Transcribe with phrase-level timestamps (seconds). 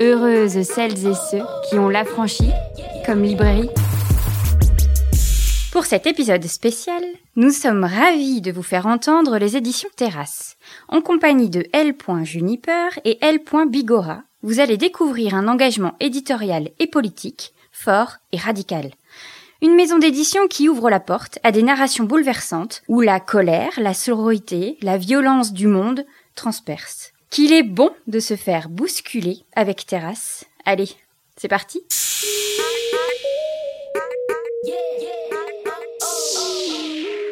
[0.00, 2.52] Heureuses celles et ceux qui ont l'affranchi
[3.04, 3.68] comme librairie.
[5.72, 7.02] Pour cet épisode spécial,
[7.34, 10.56] nous sommes ravis de vous faire entendre les éditions Terrasse.
[10.86, 11.94] En compagnie de L.
[12.22, 13.40] Juniper et L.
[13.66, 18.92] Bigora, vous allez découvrir un engagement éditorial et politique fort et radical.
[19.62, 23.94] Une maison d'édition qui ouvre la porte à des narrations bouleversantes où la colère, la
[23.94, 27.10] sororité, la violence du monde transpercent.
[27.30, 30.46] Qu'il est bon de se faire bousculer avec Terrasse.
[30.64, 30.88] Allez,
[31.36, 31.82] c'est parti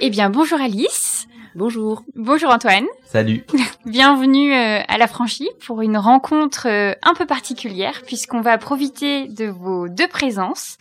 [0.02, 1.15] Eh bien, bonjour Alice.
[1.56, 2.05] Bonjour.
[2.15, 2.84] Bonjour Antoine.
[3.06, 3.46] Salut.
[3.87, 9.27] Bienvenue euh, à la franchie pour une rencontre euh, un peu particulière puisqu'on va profiter
[9.29, 10.77] de vos deux présences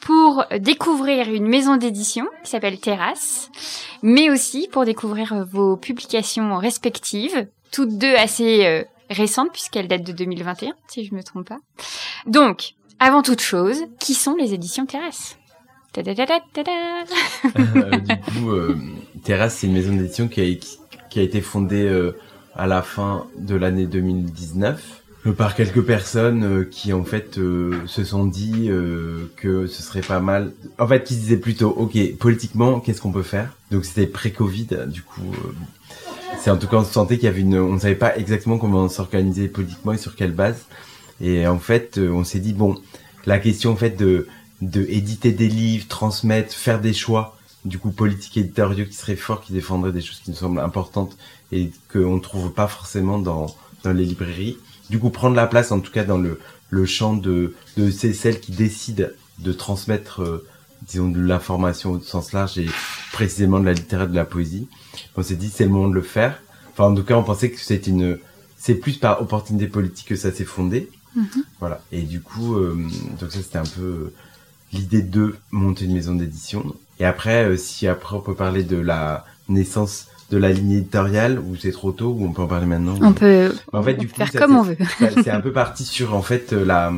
[0.00, 3.48] pour découvrir une maison d'édition qui s'appelle Terrasse,
[4.02, 10.10] mais aussi pour découvrir euh, vos publications respectives, toutes deux assez récentes puisqu'elles datent de
[10.10, 11.58] 2021 si je ne me trompe pas.
[12.26, 15.38] Donc, avant toute chose, qui sont les éditions Terrasse?
[17.56, 18.76] Euh, du coup, euh,
[19.28, 22.12] Terrasse, c'est une maison d'édition qui a, qui a été fondée euh,
[22.56, 28.04] à la fin de l'année 2019 euh, par quelques personnes euh, qui en fait se
[28.04, 28.70] sont dit
[29.36, 30.52] que ce serait pas mal.
[30.78, 33.52] En fait, qui se disaient plutôt, ok, politiquement, qu'est-ce qu'on peut faire?
[33.70, 35.20] Donc c'était pré-Covid, du coup.
[36.40, 38.16] c'est en tout cas on se sentait qu'il y avait une, on ne savait pas
[38.16, 40.64] exactement comment s'organiser politiquement et sur quelle base.
[41.20, 42.76] Et en fait, on s'est dit bon,
[43.26, 44.26] la question en fait de
[44.62, 49.16] de éditer des livres, transmettre, faire des choix, du coup politiques et éditoriaux qui seraient
[49.16, 51.16] forts, qui défendraient des choses qui nous semblent importantes
[51.52, 53.46] et qu'on ne trouve pas forcément dans,
[53.82, 54.58] dans les librairies.
[54.90, 58.40] Du coup, prendre la place, en tout cas dans le, le champ de, de celles
[58.40, 60.46] qui décident de transmettre, euh,
[60.82, 62.68] disons, de l'information au sens large et
[63.12, 64.68] précisément de la littérature, de la poésie.
[65.16, 66.40] On s'est dit, c'est le moment de le faire.
[66.72, 68.18] Enfin, en tout cas, on pensait que c'était une,
[68.56, 70.90] c'est plus par opportunité politique que ça s'est fondé.
[71.16, 71.42] Mm-hmm.
[71.60, 71.82] Voilà.
[71.92, 72.76] Et du coup, euh,
[73.20, 74.12] donc ça, c'était un peu
[74.72, 76.64] l'idée de monter une maison d'édition.
[77.00, 81.38] Et après, euh, si après on peut parler de la naissance de la ligne éditoriale
[81.38, 84.08] ou c'est trop tôt ou on peut en parler maintenant On peut en fait, du
[84.08, 84.76] coup, faire comme on veut.
[85.22, 86.92] c'est un peu parti sur en fait euh, la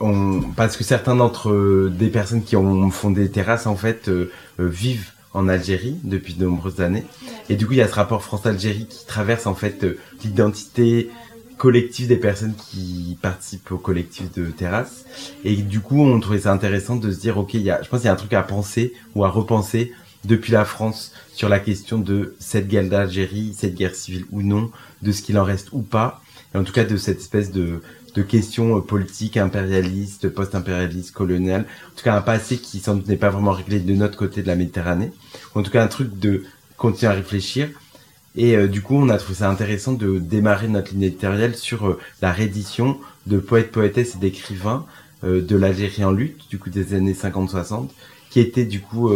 [0.00, 4.10] on, parce que certains d'entre euh, des personnes qui ont fondé Terrasse en fait
[4.58, 7.04] vivent en Algérie depuis de nombreuses années
[7.48, 9.86] et du coup il y a ce rapport France-Algérie qui traverse en fait
[10.24, 11.10] l'identité
[11.58, 15.04] collectif des personnes qui participent au collectif de terrasse.
[15.44, 17.88] Et du coup, on trouvait ça intéressant de se dire, ok, il y a, je
[17.88, 19.92] pense qu'il y a un truc à penser ou à repenser
[20.24, 24.70] depuis la France sur la question de cette guerre d'Algérie, cette guerre civile ou non,
[25.02, 26.22] de ce qu'il en reste ou pas,
[26.54, 27.82] et en tout cas de cette espèce de,
[28.14, 33.30] de questions politiques, impérialistes, post-impérialistes, coloniales, en tout cas un passé qui doute n'est pas
[33.30, 35.12] vraiment réglé de notre côté de la Méditerranée,
[35.54, 36.44] en tout cas un truc de
[36.76, 37.68] continuer à réfléchir,
[38.36, 41.86] et euh, du coup, on a trouvé ça intéressant de démarrer notre ligne éditoriale sur
[41.86, 44.86] euh, la réédition de poètes, poétesses et d'écrivains
[45.24, 47.88] euh, de l'Algérie en lutte, du coup des années 50-60,
[48.30, 49.10] qui étaient du coup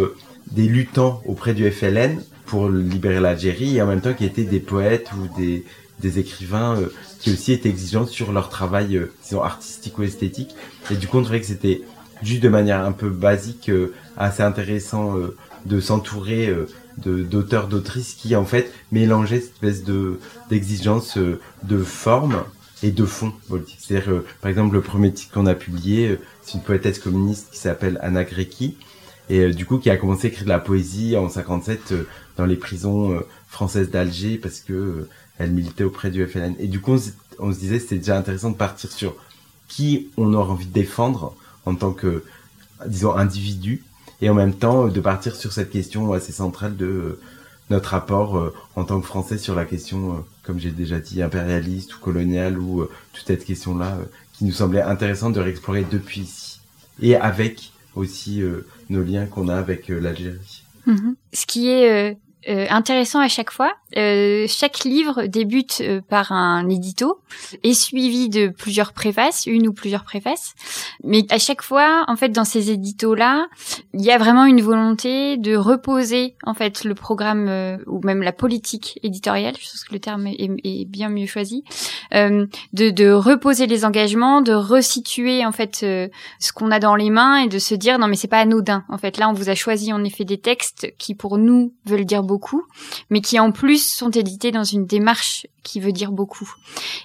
[0.50, 4.58] des luttants auprès du FLN pour libérer l'Algérie et en même temps qui étaient des
[4.58, 5.66] poètes ou des,
[6.00, 6.78] des écrivains
[7.20, 10.54] qui aussi étaient exigeants sur leur travail, disons, artistique ou esthétique.
[10.90, 11.82] Et du coup, on trouvait que c'était
[12.22, 13.70] juste de manière un peu basique,
[14.16, 15.14] assez intéressant
[15.66, 16.50] de s'entourer
[16.98, 20.18] d'auteurs, d'autrices qui en fait mélangeaient cette espèce de
[20.50, 22.44] d'exigence euh, de forme
[22.82, 23.78] et de fond politique.
[23.80, 27.50] C'est-à-dire, euh, par exemple, le premier titre qu'on a publié, euh, c'est une poétesse communiste
[27.50, 28.76] qui s'appelle Anna Grecki,
[29.30, 31.94] et du coup qui a commencé à écrire de la poésie en 57
[32.36, 36.56] dans les prisons françaises d'Alger parce que elle militait auprès du FLN.
[36.58, 37.00] Et du coup, on,
[37.38, 39.14] on se disait c'était déjà intéressant de partir sur
[39.68, 42.24] qui on aurait envie de défendre en tant que,
[42.86, 43.84] disons, individu,
[44.22, 47.20] et en même temps de partir sur cette question assez centrale de euh,
[47.70, 51.20] notre rapport euh, en tant que Français sur la question, euh, comme j'ai déjà dit,
[51.22, 53.98] impérialiste ou coloniale ou toute cette question-là
[54.32, 56.60] qui nous semblait intéressante de réexplorer depuis ici
[57.00, 58.42] et avec aussi
[58.88, 60.62] nos liens qu'on a avec l'Algérie.
[60.86, 61.14] Mm-hmm.
[61.32, 62.16] Ce qui est
[62.48, 63.72] euh, intéressant à chaque fois.
[63.96, 67.20] Euh, chaque livre débute euh, par un édito
[67.62, 70.54] et suivi de plusieurs préfaces, une ou plusieurs préfaces.
[71.04, 73.46] Mais à chaque fois, en fait, dans ces éditos-là,
[73.94, 78.32] il y a vraiment une volonté de reposer en fait le programme ou même la
[78.32, 79.54] politique éditoriale.
[79.60, 81.64] Je pense que le terme est, bien mieux choisi.
[82.12, 87.36] de, de reposer les engagements, de resituer en fait ce qu'on a dans les mains
[87.44, 88.84] et de se dire non mais c'est pas anodin.
[88.88, 92.04] En fait, là, on vous a choisi en effet des textes qui pour nous veulent
[92.04, 92.31] dire beaucoup,
[93.10, 96.50] mais qui en plus sont édités dans une démarche qui veut dire beaucoup.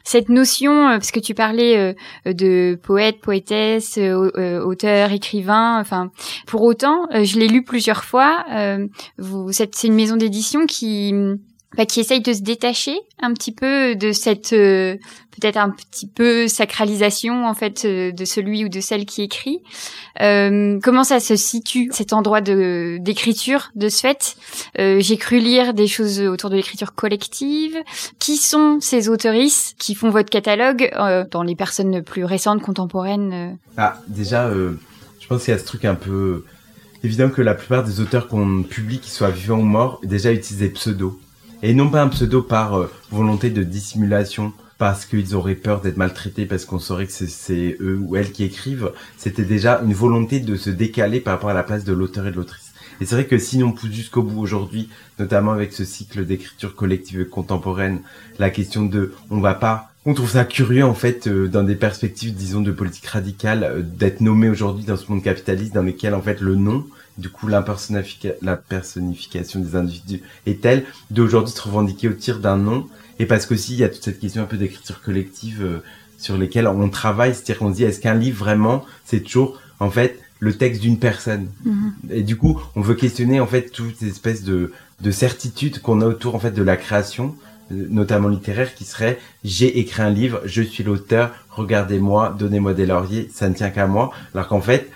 [0.03, 6.11] Cette notion, euh, parce que tu parlais euh, de poète, poétesse, euh, auteur, écrivain, enfin,
[6.45, 8.45] pour autant, je l'ai lu plusieurs fois.
[9.51, 11.13] C'est une maison d'édition qui
[11.77, 14.95] bah, qui essaye de se détacher un petit peu de cette euh,
[15.39, 19.59] peut-être un petit peu sacralisation en fait euh, de celui ou de celle qui écrit.
[20.21, 24.35] Euh, comment ça se situe cet endroit de d'écriture de ce fait?
[24.77, 27.77] J'ai cru lire des choses autour de l'écriture collective.
[28.17, 30.91] Qui sont ces autoristes qui font votre catalogue
[31.31, 35.85] dans les personnes plus récentes contemporaines Ah déjà, je pense qu'il y a ce truc
[35.85, 36.43] un peu
[37.03, 40.59] évident que la plupart des auteurs qu'on publie, qu'ils soient vivants ou morts, déjà utilisent
[40.59, 41.19] des pseudos.
[41.63, 45.97] Et non pas un pseudo par euh, volonté de dissimulation, parce qu'ils auraient peur d'être
[45.97, 48.91] maltraités, parce qu'on saurait que c'est eux ou elles qui écrivent.
[49.17, 52.31] C'était déjà une volonté de se décaler par rapport à la place de l'auteur et
[52.31, 52.73] de l'autrice.
[53.01, 54.89] Et c'est vrai que si on pousse jusqu'au bout aujourd'hui,
[55.19, 58.01] notamment avec ce cycle d'écriture collective contemporaine,
[58.39, 61.75] la question de on va pas on trouve ça curieux en fait euh, dans des
[61.75, 66.13] perspectives disons de politique radicale euh, d'être nommé aujourd'hui dans ce monde capitaliste dans lequel
[66.13, 66.85] en fait le nom
[67.17, 72.87] du coup la personnification des individus est telle d'aujourd'hui se revendiquer au tir d'un nom
[73.19, 75.79] et parce qu'aussi il y a toute cette question un peu d'écriture collective euh,
[76.17, 79.89] sur lesquelles on travaille c'est-à-dire qu'on se dit est-ce qu'un livre vraiment c'est toujours en
[79.89, 81.49] fait le texte d'une personne?
[81.65, 82.11] Mm-hmm.
[82.11, 84.71] et du coup on veut questionner en fait toutes ces espèces de
[85.01, 87.35] de certitudes qu'on a autour en fait de la création
[87.69, 93.29] notamment littéraire, qui serait j'ai écrit un livre, je suis l'auteur, regardez-moi, donnez-moi des lauriers,
[93.33, 94.11] ça ne tient qu'à moi.
[94.33, 94.89] Alors qu'en fait,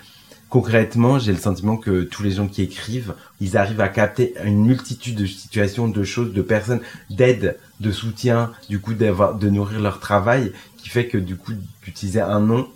[0.52, 4.66] concrètement, j'ai le sentiment que tous les gens qui écrivent, ils arrivent à capter une
[4.66, 9.80] multitude de situations, de choses, de personnes, d'aide, de soutien, du coup d'avoir, de nourrir
[9.80, 11.52] leur travail, qui fait que du coup
[11.82, 12.68] d'utiliser un nom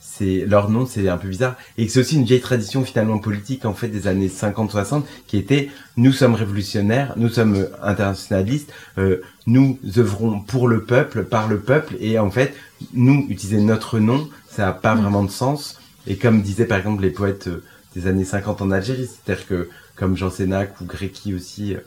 [0.00, 3.66] c'est leur nom c'est un peu bizarre et c'est aussi une vieille tradition finalement politique
[3.66, 9.78] en fait des années 50-60 qui était nous sommes révolutionnaires nous sommes internationalistes euh, nous
[9.96, 12.54] œuvrons pour le peuple par le peuple et en fait
[12.94, 15.00] nous utiliser notre nom ça n'a pas mm.
[15.02, 15.77] vraiment de sens
[16.08, 17.62] et comme disaient par exemple les poètes euh,
[17.94, 21.80] des années 50 en Algérie c'est-à-dire que comme Jean Sénac ou Gréqui aussi euh,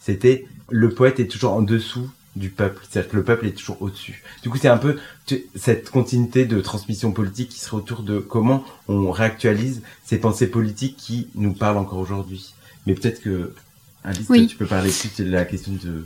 [0.00, 2.84] c'était le poète est toujours en dessous du peuple.
[2.88, 4.22] C'est-à-dire que le peuple est toujours au-dessus.
[4.42, 4.98] Du coup, c'est un peu
[5.54, 10.96] cette continuité de transmission politique qui serait autour de comment on réactualise ces pensées politiques
[10.96, 12.54] qui nous parlent encore aujourd'hui.
[12.86, 13.54] Mais peut-être que,
[14.02, 16.04] Alice, tu peux parler plus de la question de...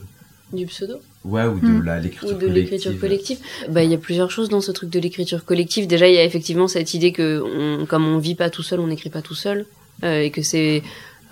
[0.53, 1.01] Du pseudo?
[1.29, 2.53] Ouais, ou de hmm.
[2.53, 3.39] l'écriture collective.
[3.69, 5.87] Bah, il y a plusieurs choses dans ce truc de l'écriture collective.
[5.87, 8.87] Déjà, il y a effectivement cette idée que, comme on vit pas tout seul, on
[8.87, 9.67] n'écrit pas tout seul.
[10.05, 10.83] Euh, et que c'est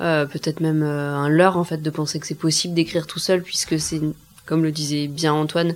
[0.00, 3.18] euh, peut-être même euh, un leurre, en fait, de penser que c'est possible d'écrire tout
[3.18, 4.00] seul, puisque c'est
[4.44, 5.74] comme le disait bien Antoine,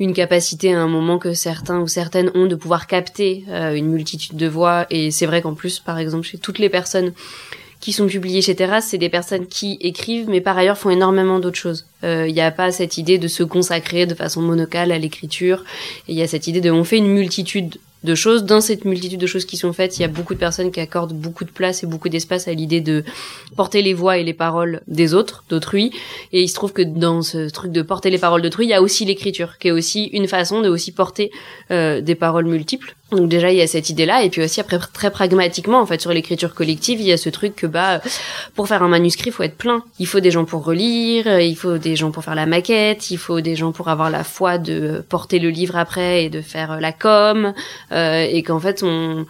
[0.00, 4.36] une capacité à un moment que certains ou certaines ont de pouvoir capter une multitude
[4.36, 4.84] de voix.
[4.90, 7.12] Et c'est vrai qu'en plus, par exemple, chez toutes les personnes
[7.80, 11.38] qui sont publiées chez Terrasse, c'est des personnes qui écrivent, mais par ailleurs font énormément
[11.38, 11.86] d'autres choses.
[12.02, 15.64] Il euh, n'y a pas cette idée de se consacrer de façon monocale à l'écriture.
[16.06, 18.44] Il y a cette idée de on fait une multitude de choses.
[18.44, 20.80] Dans cette multitude de choses qui sont faites, il y a beaucoup de personnes qui
[20.80, 23.04] accordent beaucoup de place et beaucoup d'espace à l'idée de
[23.56, 25.92] porter les voix et les paroles des autres, d'autrui.
[26.32, 28.74] Et il se trouve que dans ce truc de porter les paroles d'autrui, il y
[28.74, 31.30] a aussi l'écriture, qui est aussi une façon de aussi porter
[31.70, 32.94] euh, des paroles multiples.
[33.12, 35.86] Donc déjà il y a cette idée là et puis aussi après très pragmatiquement en
[35.86, 38.00] fait sur l'écriture collective il y a ce truc que bah
[38.54, 39.82] pour faire un manuscrit il faut être plein.
[39.98, 43.18] Il faut des gens pour relire il faut des gens pour faire la maquette il
[43.18, 46.80] faut des gens pour avoir la foi de porter le livre après et de faire
[46.80, 47.52] la com
[47.92, 49.26] euh, et qu'en fait on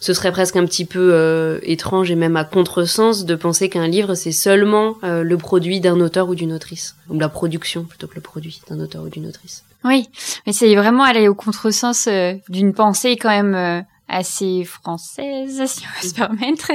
[0.00, 3.88] ce serait presque un petit peu euh, étrange et même à contresens de penser qu'un
[3.88, 6.96] livre c'est seulement euh, le produit d'un auteur ou d'une autrice.
[7.08, 10.08] Ou la production plutôt que le produit d'un auteur ou d'une autrice oui,
[10.46, 15.84] mais c'est vraiment aller au contresens euh, d'une pensée quand même euh, assez française, si
[15.84, 16.72] on peut se permettre,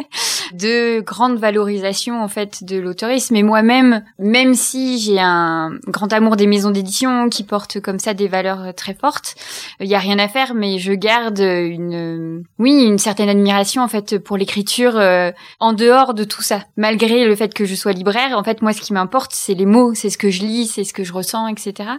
[0.53, 3.35] de grande valorisation en fait de l'autorisme.
[3.35, 8.13] Et moi-même, même si j'ai un grand amour des maisons d'édition qui portent comme ça
[8.13, 9.35] des valeurs très fortes,
[9.79, 13.87] il y a rien à faire, mais je garde une, oui, une certaine admiration en
[13.87, 16.63] fait pour l'écriture euh, en dehors de tout ça.
[16.77, 19.65] Malgré le fait que je sois libraire, en fait, moi, ce qui m'importe, c'est les
[19.65, 21.89] mots, c'est ce que je lis, c'est ce que je ressens, etc.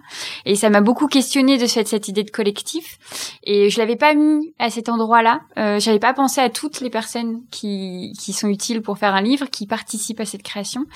[0.44, 2.98] Et ça m'a beaucoup questionné de cette, cette idée de collectif.
[3.44, 4.88] Et je l'avais pas mis à cet
[5.20, 9.14] endroit-là euh, j'avais pas pensé à toutes les personnes qui, qui sont utiles pour faire
[9.14, 10.86] un livre, qui participent à cette création.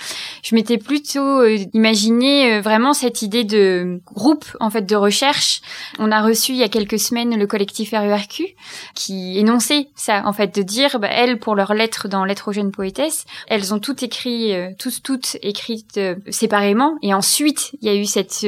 [0.43, 5.61] Je m'étais plutôt euh, imaginé euh, vraiment cette idée de groupe en fait de recherche.
[5.99, 8.55] On a reçu il y a quelques semaines le collectif RERQ
[8.95, 12.53] qui énonçait ça en fait de dire bah, elles pour leurs lettres dans Lettres aux
[12.53, 16.01] jeunes poétesses, elles ont toutes écrit tous toutes écrites
[16.31, 18.47] séparément et ensuite il y a eu cette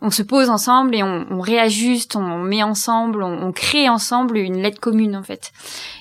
[0.00, 4.80] on se pose ensemble et on, réajuste, on met ensemble, on, crée ensemble une lettre
[4.80, 5.52] commune en fait.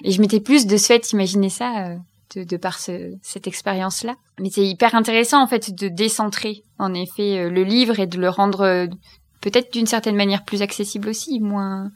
[0.03, 4.15] Et je m'étais plus de ce fait imaginer ça euh, de, par cette expérience-là.
[4.39, 8.19] Mais c'est hyper intéressant en fait de décentrer en effet euh, le livre et de
[8.19, 8.87] le rendre euh,
[9.39, 11.91] peut-être d'une certaine manière plus accessible aussi, moins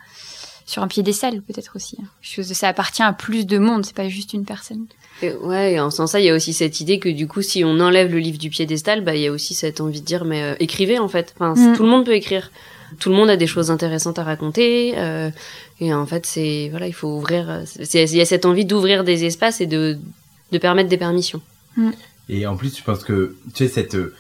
[0.66, 1.98] sur un piédestal peut-être aussi.
[2.02, 2.08] Hein.
[2.22, 4.88] Chose ça appartient à plus de monde, c'est pas juste une personne.
[5.22, 7.42] Et ouais, et en sens ça, il y a aussi cette idée que du coup,
[7.42, 10.06] si on enlève le livre du piédestal, bah il y a aussi cette envie de
[10.06, 11.34] dire mais euh, écrivez en fait.
[11.40, 11.76] Enfin, Mm.
[11.76, 12.52] tout le monde peut écrire.
[13.00, 14.94] Tout le monde a des choses intéressantes à raconter.
[14.98, 15.30] euh,
[15.80, 17.64] et en fait, c'est voilà, il faut ouvrir.
[17.66, 19.98] c'est- Il y a cette envie d'ouvrir des espaces et de
[20.52, 21.42] de permettre des permissions.
[22.30, 24.14] Et en plus, je pense que, tu sais, cette, euh,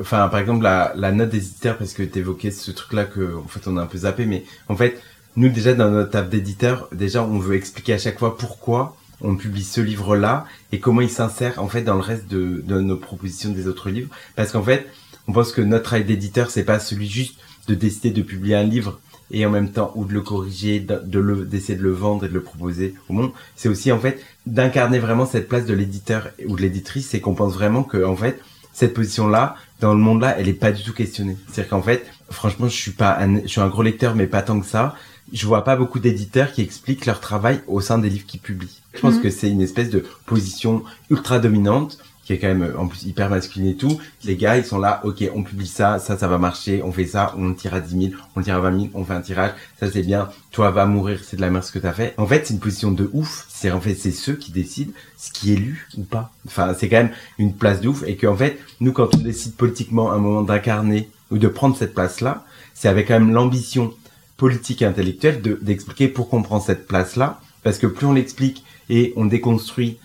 [0.00, 3.48] enfin, par exemple, la, la note des éditeurs, parce que t'évoquais ce truc-là que, en
[3.48, 5.00] fait, on a un peu zappé, mais en fait,
[5.36, 9.36] nous, déjà, dans notre table d'éditeur, déjà, on veut expliquer à chaque fois pourquoi on
[9.36, 13.50] publie ce livre-là et comment il s'insère, en fait, dans le reste de, nos propositions
[13.50, 14.10] des autres livres.
[14.36, 14.86] Parce qu'en fait,
[15.28, 17.36] on pense que notre travail d'éditeur, c'est pas celui juste
[17.68, 19.00] de décider de publier un livre
[19.30, 22.28] et en même temps, ou de le corriger, de, le, d'essayer de le vendre et
[22.28, 23.32] de le proposer au monde.
[23.56, 27.34] C'est aussi, en fait, d'incarner vraiment cette place de l'éditeur ou de l'éditrice et qu'on
[27.34, 28.40] pense vraiment que, en fait,
[28.72, 31.36] cette position-là, dans le monde-là, elle est pas du tout questionnée.
[31.46, 34.60] C'est-à-dire qu'en fait, franchement, je suis pas je suis un gros lecteur, mais pas tant
[34.60, 34.94] que ça.
[35.32, 38.80] Je vois pas beaucoup d'éditeurs qui expliquent leur travail au sein des livres qu'ils publient.
[38.94, 39.22] Je pense Mhm.
[39.22, 43.02] que c'est une espèce de position ultra dominante qui est quand même euh, en plus
[43.04, 43.98] hyper masculine et tout.
[44.24, 47.06] Les gars, ils sont là, ok, on publie ça, ça, ça va marcher, on fait
[47.06, 49.50] ça, on tire à 10 000, on tire à 20 000, on fait un tirage,
[49.80, 52.14] ça c'est bien, toi va mourir, c'est de la merde ce que t'as fait.
[52.18, 53.46] En fait, c'est une position de ouf.
[53.48, 56.30] C'est en fait, c'est ceux qui décident ce qui est lu ou pas.
[56.46, 59.54] Enfin, c'est quand même une place de ouf et qu'en fait, nous, quand on décide
[59.56, 63.94] politiquement à un moment d'incarner ou de prendre cette place-là, c'est avec quand même l'ambition
[64.42, 67.40] politique intellectuelle de, d'expliquer pourquoi on prend cette place-là.
[67.62, 69.98] Parce que plus on l'explique et on déconstruit,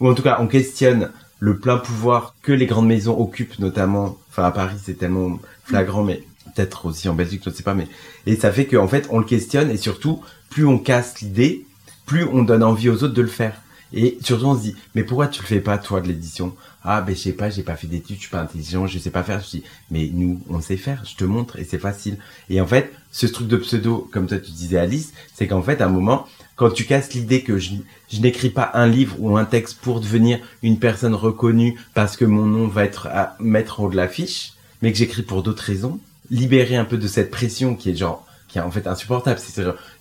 [0.00, 4.18] ou en tout cas on questionne le plein pouvoir que les grandes maisons occupent, notamment,
[4.30, 6.24] enfin à Paris c'est tellement flagrant, mais
[6.56, 7.86] peut-être aussi en Belgique, je ne sais pas, mais
[8.26, 10.20] et ça fait qu'en fait on le questionne et surtout
[10.50, 11.64] plus on casse l'idée,
[12.04, 13.62] plus on donne envie aux autres de le faire.
[13.92, 16.56] Et surtout on se dit, mais pourquoi tu le fais pas toi de l'édition?
[16.86, 19.10] Ah ben je sais pas, j'ai pas fait d'études, je suis pas intelligent, je sais
[19.10, 19.40] pas faire.
[19.40, 22.18] Dis, mais nous on sait faire, je te montre et c'est facile.
[22.50, 25.80] Et en fait, ce truc de pseudo, comme toi tu disais Alice, c'est qu'en fait
[25.80, 26.26] à un moment,
[26.56, 27.72] quand tu casses l'idée que je,
[28.12, 32.26] je n'écris pas un livre ou un texte pour devenir une personne reconnue parce que
[32.26, 35.64] mon nom va être à mettre en haut de l'affiche, mais que j'écris pour d'autres
[35.64, 35.98] raisons,
[36.30, 39.40] libérer un peu de cette pression qui est genre, qui est en fait insupportable.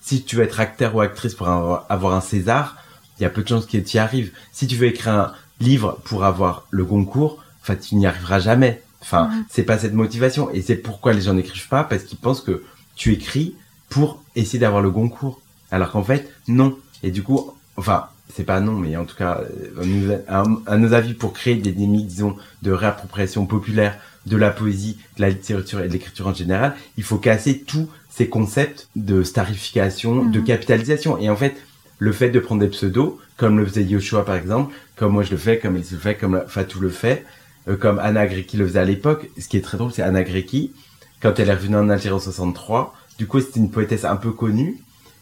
[0.01, 2.77] Si tu veux être acteur ou actrice pour avoir un César,
[3.19, 4.31] il y a peu de chances que tu y arrives.
[4.51, 8.81] Si tu veux écrire un livre pour avoir le Goncourt, enfin, tu n'y arriveras jamais.
[9.01, 9.45] Enfin, Mhm.
[9.49, 10.49] c'est pas cette motivation.
[10.51, 12.63] Et c'est pourquoi les gens n'écrivent pas, parce qu'ils pensent que
[12.95, 13.55] tu écris
[13.89, 15.41] pour essayer d'avoir le Goncourt.
[15.71, 16.77] Alors qu'en fait, non.
[17.03, 19.41] Et du coup, enfin, c'est pas non, mais en tout cas,
[19.77, 24.51] euh, à à nos avis, pour créer des dynamiques, disons, de réappropriation populaire de la
[24.51, 28.87] poésie, de la littérature et de l'écriture en général, il faut casser tous ces concepts
[28.95, 30.45] de starification, de Mhm.
[30.45, 31.17] capitalisation.
[31.17, 31.55] Et en fait,
[31.99, 35.31] le fait de prendre des pseudos, comme le faisait Yoshua par exemple, comme moi je
[35.31, 37.25] le fais, comme il le fait, comme Fatou le fait,
[37.67, 39.29] euh, comme Anna Grecki le faisait à l'époque.
[39.39, 40.71] Ce qui est très drôle, c'est Anna Grecki,
[41.21, 44.31] quand elle est revenue en Algérie en 63, du coup c'était une poétesse un peu
[44.31, 44.77] connue,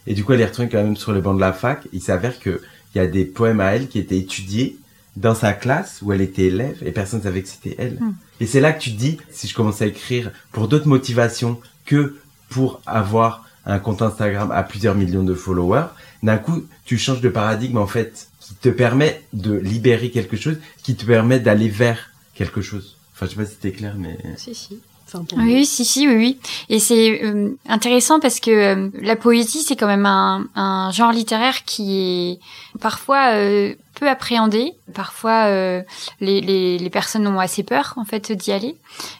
[0.07, 1.87] et du coup elle est retournée quand même sur le banc de la fac.
[1.93, 2.61] Il s'avère que
[2.93, 4.77] il y a des poèmes à elle qui étaient étudiés
[5.15, 7.97] dans sa classe où elle était élève et personne ne savait que c'était elle.
[7.99, 8.13] Hmm.
[8.39, 11.59] Et c'est là que tu te dis, si je commence à écrire pour d'autres motivations
[11.85, 12.17] que
[12.49, 15.87] pour avoir un compte Instagram à plusieurs millions de followers,
[16.23, 20.57] d'un coup, tu changes de paradigme en fait, qui te permet de libérer quelque chose,
[20.83, 22.97] qui te permet d'aller vers quelque chose.
[23.13, 24.79] Enfin, je sais pas si c'était clair, mais Si si.
[25.13, 25.43] Moi.
[25.43, 26.39] Oui, si, si, oui, oui.
[26.69, 31.11] Et c'est euh, intéressant parce que euh, la poésie, c'est quand même un, un genre
[31.11, 32.39] littéraire qui est
[32.79, 34.73] parfois euh, peu appréhendé.
[34.93, 35.81] Parfois, euh,
[36.21, 38.77] les, les, les personnes ont assez peur, en fait, d'y aller.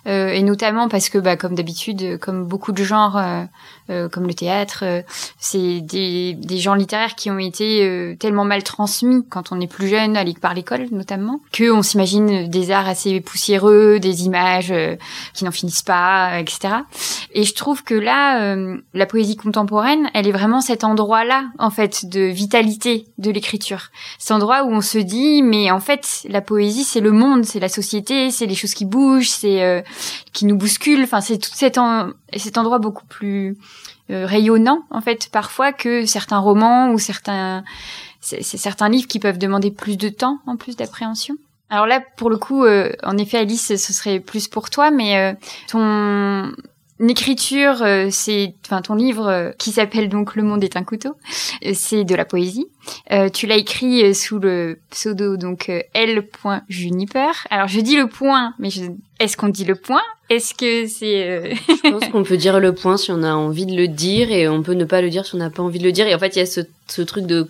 [0.08, 3.22] Euh, et notamment parce que, bah, comme d'habitude, euh, comme beaucoup de genres,
[3.92, 5.02] euh, comme le théâtre, euh,
[5.40, 9.68] c'est des, des genres littéraires qui ont été euh, tellement mal transmis quand on est
[9.68, 14.72] plus jeune, à par l'école notamment, que on s'imagine des arts assez poussiéreux, des images
[14.72, 14.96] euh,
[15.34, 16.76] qui n'en finissent pas, etc.
[17.34, 18.56] Et je trouve que là,
[18.94, 23.90] la poésie contemporaine, elle est vraiment cet endroit-là, en fait, de vitalité de l'écriture.
[24.20, 27.60] Cet endroit où on se dit, mais en fait, la poésie, c'est le monde, c'est
[27.60, 29.84] la société, c'est les choses qui bougent, c'est
[30.34, 31.04] qui nous bousculent.
[31.04, 33.58] Enfin, c'est tout cet, en- cet endroit beaucoup plus
[34.10, 37.64] rayonnant, en fait, parfois que certains romans ou certains,
[38.20, 41.36] c'est c'est certains livres qui peuvent demander plus de temps, en plus d'appréhension.
[41.72, 45.18] Alors là, pour le coup, euh, en effet, Alice, ce serait plus pour toi, mais
[45.18, 45.34] euh,
[45.70, 46.52] ton
[47.10, 51.16] écriture, euh, c'est, enfin, ton livre euh, qui s'appelle donc Le Monde est un couteau,
[51.66, 52.68] euh, c'est de la poésie.
[53.12, 57.32] Euh, tu l'as écrit sous le pseudo donc euh, L.Juniper.
[57.50, 58.84] Alors je dis le point, mais je-
[59.20, 60.02] est-ce qu'on dit le point?
[60.30, 63.76] Est-ce que c'est Je pense qu'on peut dire le point si on a envie de
[63.76, 65.84] le dire et on peut ne pas le dire si on n'a pas envie de
[65.84, 66.08] le dire.
[66.08, 67.48] Et en fait, il y a ce, ce truc de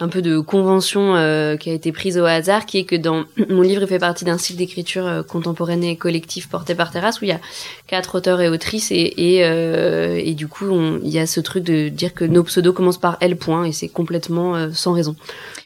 [0.00, 3.24] un peu de convention euh, qui a été prise au hasard, qui est que dans
[3.48, 7.20] mon livre, il fait partie d'un cycle d'écriture euh, contemporaine et collective porté par Terrasse,
[7.20, 7.40] où il y a
[7.86, 10.70] quatre auteurs et autrices, et, et, euh, et du coup,
[11.02, 13.72] il y a ce truc de dire que nos pseudos commencent par L point, et
[13.72, 15.16] c'est complètement euh, sans raison.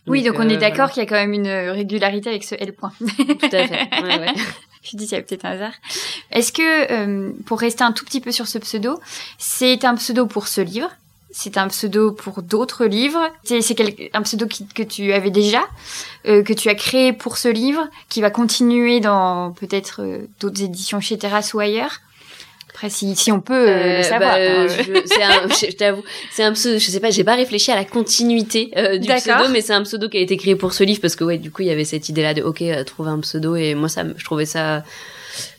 [0.06, 2.72] oui, donc on est d'accord qu'il y a quand même une régularité avec ce L
[2.72, 2.92] point.
[2.98, 3.88] Tout à fait.
[4.02, 4.34] Ouais, ouais.
[4.82, 5.72] Je dis, il y a peut-être un hasard.
[6.30, 9.00] Est-ce que, pour rester un tout petit peu sur ce pseudo,
[9.36, 10.90] c'est un pseudo pour ce livre
[11.38, 13.30] c'est un pseudo pour d'autres livres.
[13.44, 13.60] C'est,
[14.14, 15.66] un pseudo que tu avais déjà,
[16.26, 20.62] euh, que tu as créé pour ce livre, qui va continuer dans peut-être euh, d'autres
[20.62, 22.00] éditions chez Terrasse ou ailleurs.
[22.70, 24.32] Après, si, si on peut euh, le savoir.
[24.32, 24.66] bah, hein.
[24.66, 26.02] je, c'est un, je, je t'avoue,
[26.32, 26.78] c'est un pseudo.
[26.78, 29.82] Je sais pas, j'ai pas réfléchi à la continuité euh, du pseudo, mais c'est un
[29.82, 31.70] pseudo qui a été créé pour ce livre parce que ouais, du coup, il y
[31.70, 34.84] avait cette idée-là de ok, euh, trouver un pseudo et moi ça, je trouvais ça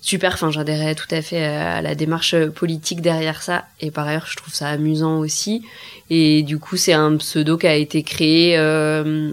[0.02, 0.34] super.
[0.34, 4.36] Enfin, j'adhérais tout à fait à la démarche politique derrière ça et par ailleurs, je
[4.36, 5.64] trouve ça amusant aussi.
[6.10, 8.58] Et du coup, c'est un pseudo qui a été créé.
[8.58, 9.32] euh, euh,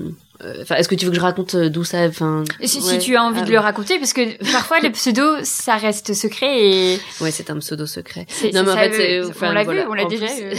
[0.60, 3.22] Enfin, est-ce que tu veux que je raconte euh, d'où ça Enfin, Si, tu as
[3.22, 7.30] envie Ah, de le raconter, parce que parfois les pseudos, ça reste secret et Ouais,
[7.30, 8.26] c'est un pseudo secret.
[8.52, 9.82] Non, mais en fait, veut- c'est, on l'a voilà.
[9.82, 10.26] vu, on l'a déjà.
[10.42, 10.54] euh.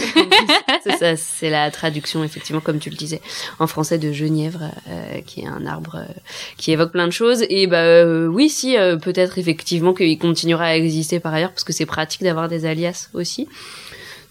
[0.82, 3.20] c'est ça, c'est la traduction, effectivement, comme tu le disais,
[3.58, 6.12] en français de genièvre, euh, qui est un arbre euh,
[6.56, 7.44] qui évoque plein de choses.
[7.50, 11.64] Et bah euh, oui, si, euh, peut-être effectivement qu'il continuera à exister par ailleurs, parce
[11.64, 13.46] que c'est pratique d'avoir des alias aussi.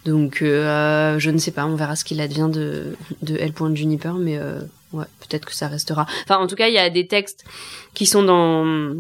[0.06, 3.54] Donc, euh, je ne sais pas, on verra ce qu'il advient de, de L.
[3.74, 4.60] Juniper, mais euh,
[5.28, 6.06] peut-être que ça restera.
[6.24, 7.46] Enfin, en tout cas, il y a des textes
[7.94, 8.96] qui sont dans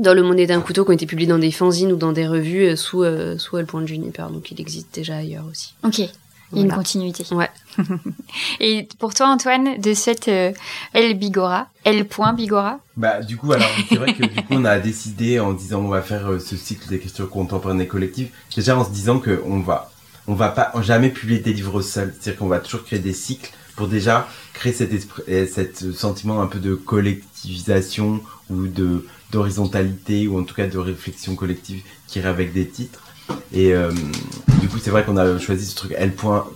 [0.00, 2.10] dans le monde est d'un couteau qui ont été publiés dans des fanzines ou dans
[2.10, 3.66] des revues euh, sous euh, sous L.
[3.84, 5.74] Juniper, donc il existe déjà ailleurs aussi.
[5.84, 6.00] Ok,
[6.54, 7.24] il y a une continuité.
[7.34, 7.50] Ouais.
[8.60, 10.52] Et pour toi, Antoine, de cette euh,
[10.92, 14.64] L Bigora, L point Bigora, Bah, du coup, alors, c'est vrai que du coup, on
[14.64, 18.78] a décidé en disant on va faire euh, ce cycle d'écriture contemporaine et collective, déjà
[18.78, 19.90] en se disant que on va,
[20.26, 22.14] on va pas jamais publier des livres seuls.
[22.18, 26.46] C'est-à-dire qu'on va toujours créer des cycles pour déjà créer cet esprit, cet sentiment un
[26.46, 32.30] peu de collectivisation ou de, d'horizontalité ou en tout cas de réflexion collective qui irait
[32.30, 33.02] avec des titres.
[33.52, 33.90] Et euh,
[34.60, 36.46] du coup, c'est vrai qu'on a choisi ce truc L point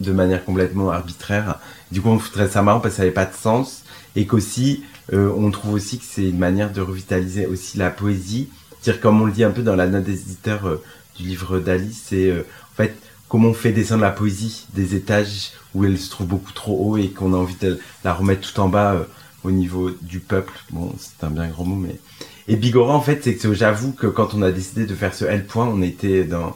[0.00, 1.60] de manière complètement arbitraire.
[1.92, 3.84] Du coup, on foutrait ça marrant parce que ça n'avait pas de sens
[4.16, 4.82] et qu'aussi
[5.12, 8.48] euh, on trouve aussi que c'est une manière de revitaliser aussi la poésie.
[8.80, 10.82] C'est-à-dire, comme on le dit un peu dans la note des éditeurs euh,
[11.16, 12.96] du livre d'Alice, c'est en fait
[13.32, 16.98] comment on fait descendre la poésie des étages où elle se trouve beaucoup trop haut
[16.98, 19.04] et qu'on a envie de la remettre tout en bas euh,
[19.42, 20.52] au niveau du peuple?
[20.70, 21.98] Bon, c'est un bien gros mot, mais...
[22.46, 25.24] Et Bigora, en fait, c'est que j'avoue que quand on a décidé de faire ce
[25.24, 26.54] L point, on était dans,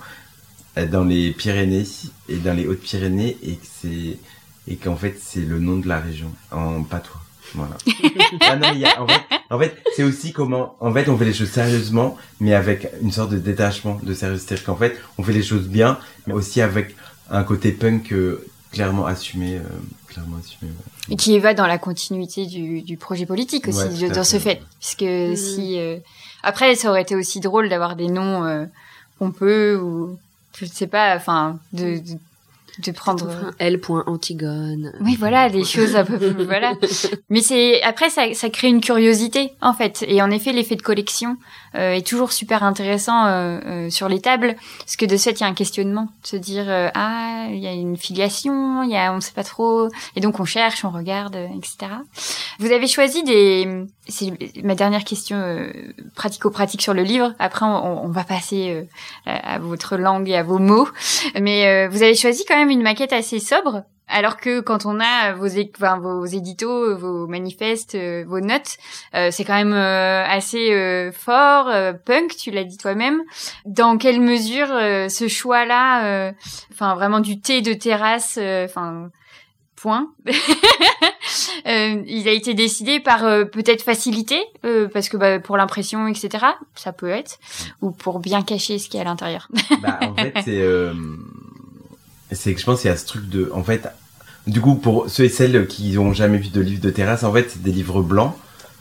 [0.91, 1.87] dans les Pyrénées
[2.29, 3.89] et dans les Hautes-Pyrénées et que
[4.69, 7.26] et qu'en fait c'est le nom de la région en patois.
[7.57, 7.77] Voilà.
[8.43, 11.17] Ah non, il y a- en fait, en fait c'est aussi comment en fait on
[11.17, 14.97] fait les choses sérieusement mais avec une sorte de détachement de sérieux c'est-à-dire qu'en fait
[15.19, 16.95] on fait les choses bien mais aussi avec
[17.31, 19.61] un côté punk euh, clairement assumé euh,
[20.09, 20.71] clairement assumé.
[20.71, 21.15] ouais.
[21.15, 24.39] et qui va dans la continuité du, du projet politique aussi, Ouais, de- dans ce
[24.39, 24.61] fait.
[24.81, 25.37] Puisque Mhm.
[25.37, 25.79] si...
[25.79, 25.99] euh,
[26.43, 28.65] Après, ça aurait été aussi drôle d'avoir des noms euh,
[29.19, 30.17] pompeux ou...
[30.59, 32.19] Je ne sais pas, enfin, de, de,
[32.85, 33.27] de prendre...
[33.27, 33.81] Enfin, L.
[34.07, 34.93] Antigone.
[35.01, 36.75] Oui, voilà, des choses un peu plus, voilà.
[37.31, 40.83] Mais c'est après ça, ça crée une curiosité en fait, et en effet l'effet de
[40.83, 41.37] collection
[41.77, 45.41] est toujours super intéressant euh, euh, sur les tables, parce que de ce fait il
[45.41, 48.97] y a un questionnement, se dire euh, ah il y a une filiation, il y
[48.97, 51.93] a on sait pas trop, et donc on cherche, on regarde, euh, etc.
[52.59, 55.71] Vous avez choisi des, c'est ma dernière question euh,
[56.15, 57.35] pratico-pratique sur le livre.
[57.39, 58.85] Après on, on va passer euh,
[59.25, 60.89] à votre langue et à vos mots,
[61.41, 63.83] mais euh, vous avez choisi quand même une maquette assez sobre.
[64.09, 68.79] Alors que quand on a vos, enfin, vos éditos, vos manifestes, euh, vos notes,
[69.15, 73.23] euh, c'est quand même euh, assez euh, fort, euh, punk, tu l'as dit toi-même.
[73.65, 76.33] Dans quelle mesure euh, ce choix-là,
[76.73, 79.11] enfin vraiment du thé de terrasse, enfin
[79.75, 80.09] point,
[81.67, 84.41] il a été décidé par peut-être facilité,
[84.93, 86.45] parce que bah, pour l'impression, etc.
[86.75, 87.39] Ça peut être,
[87.83, 89.49] ou pour bien cacher ce qu'il y a à l'intérieur.
[89.83, 90.63] Bah, en fait, c'est,
[92.33, 93.89] c'est que je pense qu'il y a ce truc de, en fait,
[94.47, 97.33] du coup, pour ceux et celles qui ont jamais vu de livre de terrasse, en
[97.33, 98.35] fait, c'est des livres blancs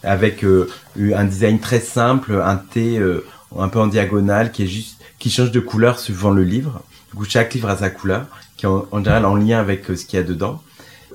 [0.03, 3.25] avec euh, un design très simple, un thé euh,
[3.57, 6.83] un peu en diagonale qui est juste, qui change de couleur suivant le livre.
[7.11, 8.27] Du coup, chaque livre a sa couleur,
[8.57, 10.61] qui est en, en général en lien avec euh, ce qu'il y a dedans.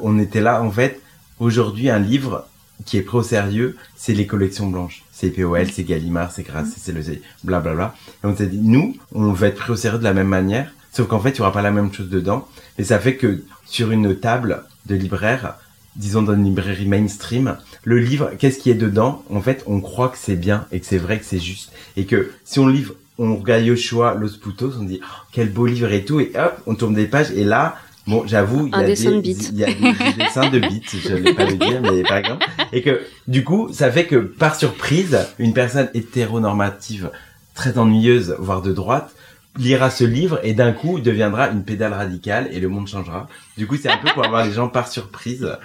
[0.01, 1.01] On était là, en fait,
[1.39, 2.47] aujourd'hui, un livre
[2.85, 5.05] qui est pris au sérieux, c'est les collections blanches.
[5.13, 7.03] C'est POL, c'est Gallimard, c'est Grasset, c'est le
[7.45, 7.95] blablabla.
[8.25, 10.73] Et on s'est dit, nous, on va être pris au sérieux de la même manière,
[10.91, 12.47] sauf qu'en fait, il y aura pas la même chose dedans.
[12.79, 15.55] Et ça fait que sur une table de libraire,
[15.97, 19.25] disons dans une librairie mainstream, le livre, qu'est-ce qui est dedans?
[19.31, 21.73] En fait, on croit que c'est bien et que c'est vrai, que c'est juste.
[21.97, 25.67] Et que si on livre, on regarde Yoshua Los Putos, on dit, oh, quel beau
[25.67, 27.77] livre et tout, et hop, on tourne des pages, et là,
[28.07, 29.37] Bon, j'avoue, il y a des, de bits.
[29.53, 32.03] il y a des, des dessins de bits, je ne vais pas le dire, mais
[32.03, 37.11] par exemple, et que du coup, ça fait que par surprise, une personne hétéronormative
[37.55, 39.15] très ennuyeuse, voire de droite,
[39.57, 43.29] lira ce livre et d'un coup deviendra une pédale radicale et le monde changera.
[43.57, 45.57] Du coup, c'est un peu pour avoir les gens par surprise.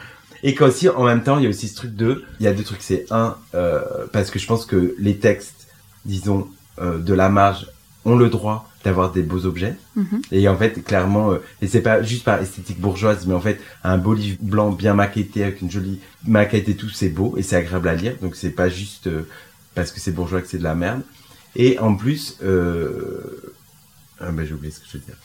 [0.44, 2.54] Et qu'aussi, en même temps, il y a aussi ce truc de, il y a
[2.54, 5.68] deux trucs, c'est un, euh, parce que je pense que les textes,
[6.06, 6.48] disons,
[6.80, 7.68] euh, de la marge
[8.04, 9.76] ont le droit d'avoir des beaux objets.
[9.96, 10.22] Mhm.
[10.32, 13.60] Et en fait, clairement, euh, et c'est pas juste par esthétique bourgeoise, mais en fait,
[13.84, 17.42] un beau livre blanc bien maquetté avec une jolie maquette et tout, c'est beau et
[17.42, 18.16] c'est agréable à lire.
[18.22, 19.28] Donc c'est pas juste euh,
[19.74, 21.02] parce que c'est bourgeois que c'est de la merde.
[21.56, 23.55] Et en plus, euh...
[24.28, 25.16] ah, bah, j'ai oublié ce que je veux dire.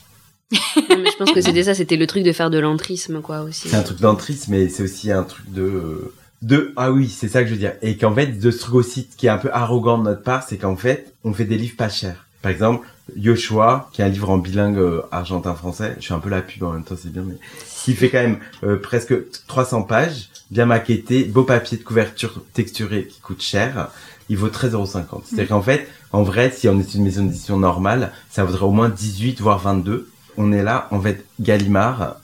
[0.89, 3.41] Non, mais je pense que c'était ça, c'était le truc de faire de l'entrisme, quoi,
[3.41, 3.69] aussi.
[3.69, 7.43] C'est un truc d'entrisme, mais c'est aussi un truc de de ah oui, c'est ça
[7.43, 7.73] que je veux dire.
[7.81, 10.43] Et qu'en fait, de ce truc aussi qui est un peu arrogant de notre part,
[10.43, 12.25] c'est qu'en fait, on fait des livres pas chers.
[12.41, 16.29] Par exemple, Yoshua, qui est un livre en bilingue euh, argentin-français, je suis un peu
[16.29, 17.35] la pub en même temps, c'est bien, mais
[17.83, 19.13] qui fait quand même euh, presque
[19.47, 23.89] 300 pages, bien maquetté, beau papier de couverture texturé qui coûte cher,
[24.29, 25.21] il vaut 13,50€.
[25.25, 28.71] C'est-à-dire qu'en fait, en vrai, si on est une maison d'édition normale, ça vaudrait au
[28.71, 30.09] moins 18, voire 22.
[30.37, 32.17] On est là, en fait, Gallimard,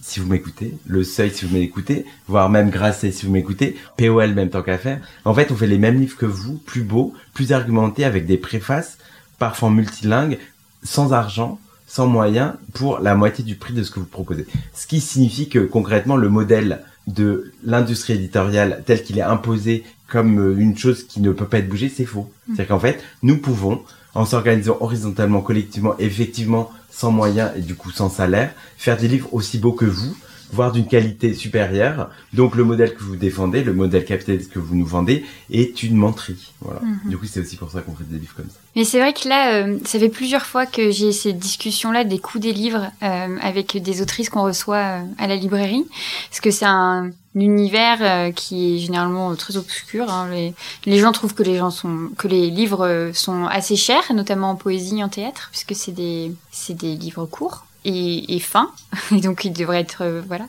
[0.00, 4.34] si vous m'écoutez, Le Seuil si vous m'écoutez, voire même Grasset si vous m'écoutez, POL
[4.34, 5.00] même tant qu'à faire.
[5.24, 8.38] En fait, on fait les mêmes livres que vous, plus beaux, plus argumentés, avec des
[8.38, 8.98] préfaces,
[9.38, 10.38] parfois multilingues,
[10.82, 11.58] sans argent,
[11.90, 14.46] sans moyens, pour la moitié du prix de ce que vous proposez.
[14.72, 20.38] Ce qui signifie que concrètement, le modèle de l'industrie éditoriale tel qu'il est imposé comme
[20.38, 22.30] euh, une chose qui ne peut pas être bougée, c'est faux.
[22.46, 23.82] C'est-à-dire qu'en fait, nous pouvons,
[24.14, 29.34] en s'organisant horizontalement, collectivement, effectivement, sans moyens et du coup sans salaire, faire des livres
[29.34, 30.16] aussi beaux que vous,
[30.52, 32.10] voire d'une qualité supérieure.
[32.32, 35.96] Donc le modèle que vous défendez, le modèle capitaliste que vous nous vendez, est une
[35.96, 36.52] menterie.
[36.60, 36.80] Voilà.
[36.80, 37.10] Mhm.
[37.10, 38.58] Du coup, c'est aussi pour ça qu'on fait des livres comme ça.
[38.76, 42.18] Mais c'est vrai que là, euh, ça fait plusieurs fois que j'ai ces discussions-là des
[42.18, 45.84] coups des livres euh, avec des autrices qu'on reçoit euh, à la librairie,
[46.28, 50.10] parce que c'est un univers qui est généralement très obscur.
[50.10, 50.28] hein.
[50.32, 50.52] Les,
[50.84, 54.56] les gens trouvent que les gens sont que les livres sont assez chers, notamment en
[54.56, 58.70] poésie, en théâtre, puisque c'est des c'est des livres courts et, et fins,
[59.12, 60.46] et donc ils devraient être euh, voilà.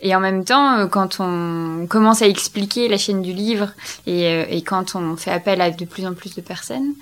[0.00, 3.70] Et en même temps, euh, quand on commence à expliquer la chaîne du livre
[4.06, 6.92] et, euh, et quand on fait appel à de plus en plus de personnes,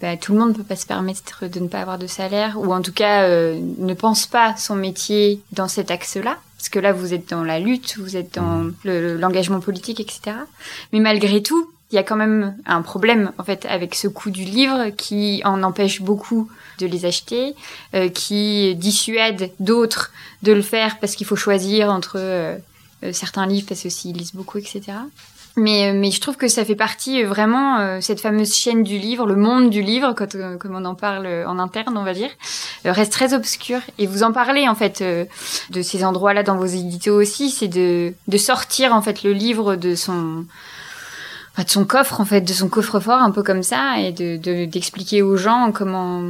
[0.00, 2.56] bah, tout le monde ne peut pas se permettre de ne pas avoir de salaire,
[2.60, 6.36] ou en tout cas euh, ne pense pas son métier dans cet axe-là.
[6.58, 10.36] Parce que là, vous êtes dans la lutte, vous êtes dans le- l'engagement politique, etc.
[10.92, 14.30] Mais malgré tout, il y a quand même un problème en fait avec ce coût
[14.30, 17.54] du livre qui en empêche beaucoup de les acheter,
[17.94, 20.10] euh, qui dissuade d'autres
[20.42, 22.56] de le faire parce qu'il faut choisir entre euh,
[23.04, 24.82] euh, certains livres parce que s'ils lisent beaucoup, etc.
[25.58, 29.24] Mais, mais je trouve que ça fait partie vraiment euh, cette fameuse chaîne du livre,
[29.24, 32.28] le monde du livre, quand, euh, comme on en parle en interne, on va dire,
[32.84, 33.80] reste très obscur.
[33.98, 38.12] Et vous en parlez en fait de ces endroits-là dans vos éditos aussi, c'est de,
[38.28, 40.44] de sortir en fait le livre de son
[41.54, 44.66] enfin, de son coffre en fait, de son coffre-fort un peu comme ça, et de-
[44.66, 46.22] d'expliquer aux gens comment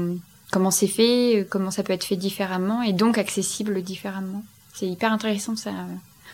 [0.53, 4.45] comment c'est fait, euh, comment ça peut être fait différemment, et donc accessible différemment.
[4.75, 5.71] C'est hyper intéressant ça.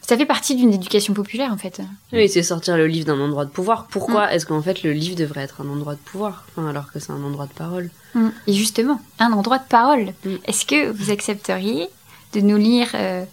[0.05, 1.81] Ça fait partie d'une éducation populaire en fait.
[2.13, 3.87] Oui, c'est sortir le livre d'un endroit de pouvoir.
[3.87, 6.99] Pourquoi est-ce qu'en fait le livre devrait être un endroit de pouvoir enfin, alors que
[6.99, 7.89] c'est un endroit de parole?
[8.15, 8.29] Mm.
[8.49, 10.13] Et justement, un endroit de parole.
[10.25, 10.35] Mm.
[10.47, 11.87] Est-ce que vous accepteriez
[12.35, 13.25] de nous lire euh,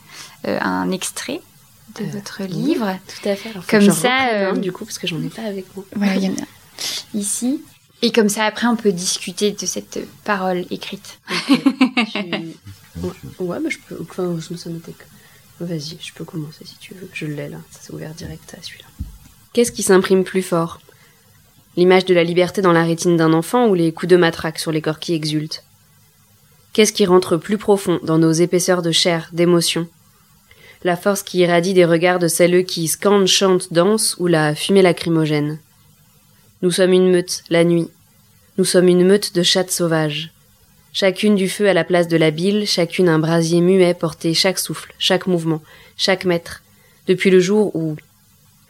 [0.48, 1.42] euh, un extrait
[2.00, 2.50] de Euh, votre oui.
[2.50, 2.96] livre?
[3.08, 3.50] Tout à fait.
[3.50, 5.84] Alors, Comme ça, un, euh, du coup, parce que j'en ai pas avec moi.
[5.96, 6.46] Voilà, il y en a
[7.16, 7.64] ici.
[8.02, 11.20] Et comme ça, après, on peut discuter de cette parole écrite.
[12.12, 12.56] Tu-
[13.02, 13.98] Ouais, ouais, bah, je peux.
[14.02, 14.54] Enfin, je.
[15.66, 17.10] Vas-y, je peux commencer si tu veux.
[17.14, 17.58] Je l'ai là.
[17.72, 18.86] Ça s'est ouvert direct à celui-là.
[19.54, 20.82] Qu'est-ce qui s'imprime plus fort?
[21.78, 24.72] L'image de la liberté dans la rétine d'un enfant ou les coups de matraque sur
[24.72, 25.64] les corps qui exultent?
[26.74, 29.88] Qu'est-ce qui rentre plus profond dans nos épaisseurs de chair, d'émotion?
[30.84, 34.82] La force qui irradie des regards de celles qui scandent, chantent, dansent ou la fumée
[34.82, 35.60] lacrymogène?
[36.62, 37.88] Nous sommes une meute, la nuit.
[38.58, 40.32] Nous sommes une meute de chattes sauvages.
[40.92, 44.60] Chacune du feu à la place de la bile, chacune un brasier muet porté chaque
[44.60, 45.62] souffle, chaque mouvement,
[45.96, 46.62] chaque mètre,
[47.08, 47.96] depuis le jour où,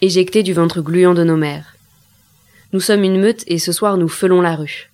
[0.01, 1.77] éjectés du ventre gluant de nos mères.
[2.73, 4.91] Nous sommes une meute et ce soir nous felons la rue.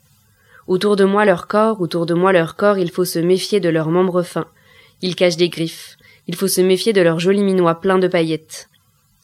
[0.68, 3.68] Autour de moi leur corps, autour de moi leur corps, il faut se méfier de
[3.68, 4.48] leurs membres fins.
[5.02, 5.98] Ils cachent des griffes.
[6.28, 8.70] Il faut se méfier de leurs jolis minois pleins de paillettes.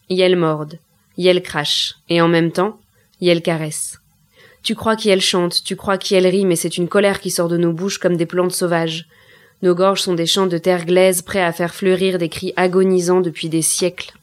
[0.10, 0.78] Elles mordent,
[1.18, 2.78] y elles crachent, et en même temps,
[3.22, 4.00] y elles caressent.
[4.64, 7.58] Tu crois qu'elles chantent, tu crois qu'elles rient, mais c'est une colère qui sort de
[7.58, 9.08] nos bouches comme des plantes sauvages.
[9.64, 13.22] Nos gorges sont des champs de terre glaise prêts à faire fleurir des cris agonisants
[13.22, 14.14] depuis des siècles.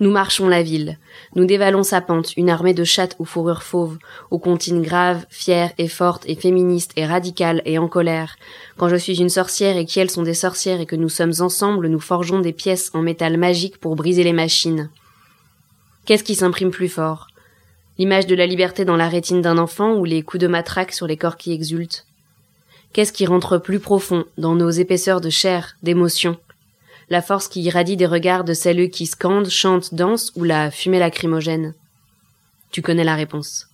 [0.00, 0.98] Nous marchons la ville.
[1.36, 3.98] Nous dévalons sa pente, une armée de chattes aux fourrures fauves,
[4.32, 8.36] aux comptines graves, fières et fortes et féministes et radicales et en colère.
[8.76, 11.86] Quand je suis une sorcière et qu'elles sont des sorcières et que nous sommes ensemble,
[11.86, 14.90] nous forgeons des pièces en métal magique pour briser les machines.
[16.04, 17.28] Qu'est-ce qui s'imprime plus fort?
[17.98, 21.06] L'image de la liberté dans la rétine d'un enfant ou les coups de matraque sur
[21.06, 22.06] les corps qui exultent?
[22.92, 26.36] Qu'est-ce qui rentre plus profond dans nos épaisseurs de chair, d'émotion?
[27.12, 30.98] la force qui irradie des regards de celles qui scandent, chantent, dansent ou la fumée
[30.98, 31.74] lacrymogène?
[32.70, 33.68] Tu connais la réponse.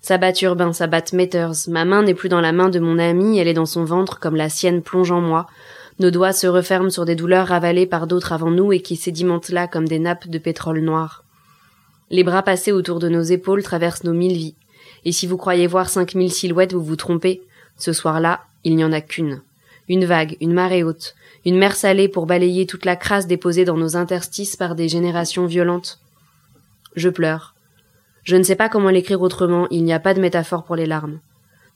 [0.00, 3.46] Sabat urbain, sabat Matters, ma main n'est plus dans la main de mon ami, elle
[3.46, 5.48] est dans son ventre comme la sienne plonge en moi.
[5.98, 9.50] Nos doigts se referment sur des douleurs ravalées par d'autres avant nous et qui sédimentent
[9.50, 11.24] là comme des nappes de pétrole noir.
[12.12, 14.54] Les bras passés autour de nos épaules traversent nos mille vies.
[15.06, 17.42] Et si vous croyez voir cinq mille silhouettes, vous vous trompez.
[17.78, 19.40] Ce soir-là, il n'y en a qu'une.
[19.88, 21.14] Une vague, une marée haute,
[21.46, 25.46] une mer salée pour balayer toute la crasse déposée dans nos interstices par des générations
[25.46, 26.00] violentes.
[26.96, 27.54] Je pleure.
[28.24, 30.86] Je ne sais pas comment l'écrire autrement, il n'y a pas de métaphore pour les
[30.86, 31.18] larmes.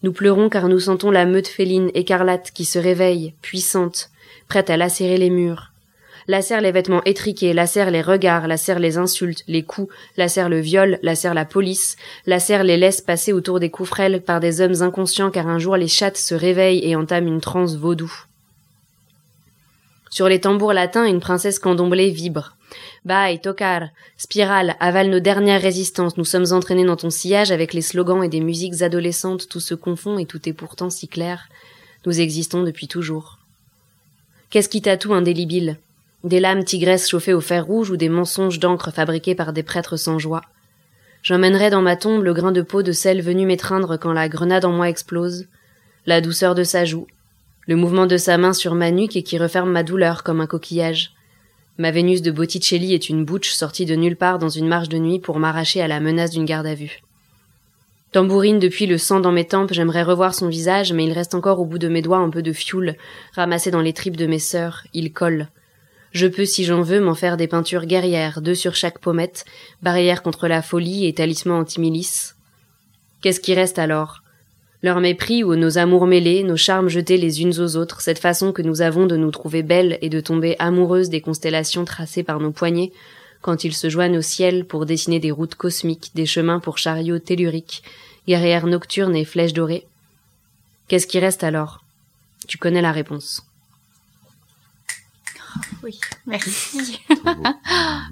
[0.02, 4.10] Nous pleurons car nous sentons la meute féline écarlate qui se réveille, puissante,
[4.48, 5.72] prête à lacérer les murs.
[6.28, 10.98] Lacère les vêtements étriqués, lacère les regards, lacère les insultes, les coups, lacère le viol,
[11.02, 13.90] lacère la police, lacère les laisse passer autour des coups
[14.26, 17.76] par des hommes inconscients car un jour les chattes se réveillent et entament une transe
[17.76, 18.12] vaudou.
[20.10, 22.56] Sur les tambours latins, une princesse candomblée vibre.
[23.04, 26.16] Bye, tocar, spirale, avale nos dernières résistances.
[26.16, 29.48] Nous sommes entraînés dans ton sillage avec les slogans et des musiques adolescentes.
[29.48, 31.48] Tout se confond et tout est pourtant si clair.
[32.04, 33.38] Nous existons depuis toujours.
[34.50, 35.76] Qu'est-ce qui tatoue indélébile
[36.24, 39.96] Des lames tigresses chauffées au fer rouge ou des mensonges d'encre fabriqués par des prêtres
[39.96, 40.42] sans joie
[41.22, 44.64] J'emmènerai dans ma tombe le grain de peau de celle venue m'étreindre quand la grenade
[44.64, 45.46] en moi explose,
[46.06, 47.06] la douceur de sa joue,
[47.66, 50.46] le mouvement de sa main sur ma nuque et qui referme ma douleur comme un
[50.46, 51.12] coquillage.
[51.78, 54.98] Ma Vénus de Botticelli est une bouche sortie de nulle part dans une marche de
[54.98, 57.02] nuit pour m'arracher à la menace d'une garde à vue.
[58.12, 61.60] Tambourine depuis le sang dans mes tempes, j'aimerais revoir son visage, mais il reste encore
[61.60, 62.94] au bout de mes doigts un peu de fioul,
[63.34, 65.48] ramassé dans les tripes de mes sœurs, il colle.
[66.16, 69.44] Je peux, si j'en veux, m'en faire des peintures guerrières, deux sur chaque pommette,
[69.82, 72.36] barrière contre la folie et talisman anti-milice.
[73.20, 74.22] Qu'est-ce qui reste alors?
[74.82, 78.52] Leur mépris ou nos amours mêlés, nos charmes jetés les unes aux autres, cette façon
[78.52, 82.40] que nous avons de nous trouver belles et de tomber amoureuses des constellations tracées par
[82.40, 82.92] nos poignets,
[83.42, 87.18] quand ils se joignent au ciel pour dessiner des routes cosmiques, des chemins pour chariots
[87.18, 87.82] telluriques,
[88.26, 89.86] guerrières nocturnes et flèches dorées.
[90.88, 91.84] Qu'est-ce qui reste alors?
[92.48, 93.42] Tu connais la réponse.
[95.82, 97.00] Oui, merci.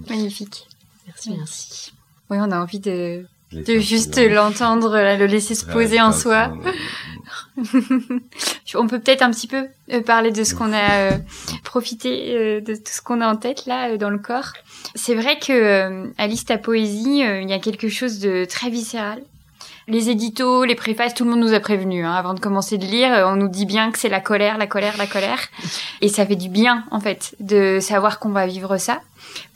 [0.09, 0.67] Magnifique.
[1.07, 1.93] Merci, merci.
[2.31, 6.53] Oui, on a envie de de juste l'entendre, le laisser se poser en soi.
[8.75, 11.19] on peut peut-être un petit peu euh, parler de ce qu'on a euh,
[11.63, 14.53] profité euh, de tout ce qu'on a en tête là dans le corps.
[14.95, 19.23] C'est vrai que Alice ta poésie, il y a quelque chose de très viscéral.
[19.87, 22.87] Les éditos, les préfaces, tout le monde nous a prévenu hein, avant de commencer de
[22.87, 23.11] lire.
[23.27, 25.41] On nous dit bien que c'est la colère, la colère, la colère,
[26.01, 29.01] et ça fait du bien en fait de savoir qu'on va vivre ça,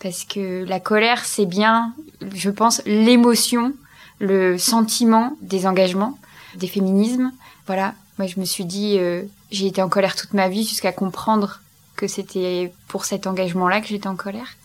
[0.02, 1.94] parce que la colère c'est bien,
[2.34, 3.72] je pense, l'émotion
[4.18, 6.18] le sentiment des engagements,
[6.56, 7.32] des féminismes.
[7.66, 10.92] Voilà, moi je me suis dit, euh, j'ai été en colère toute ma vie jusqu'à
[10.92, 11.60] comprendre
[11.96, 14.56] que c'était pour cet engagement-là que j'étais en colère.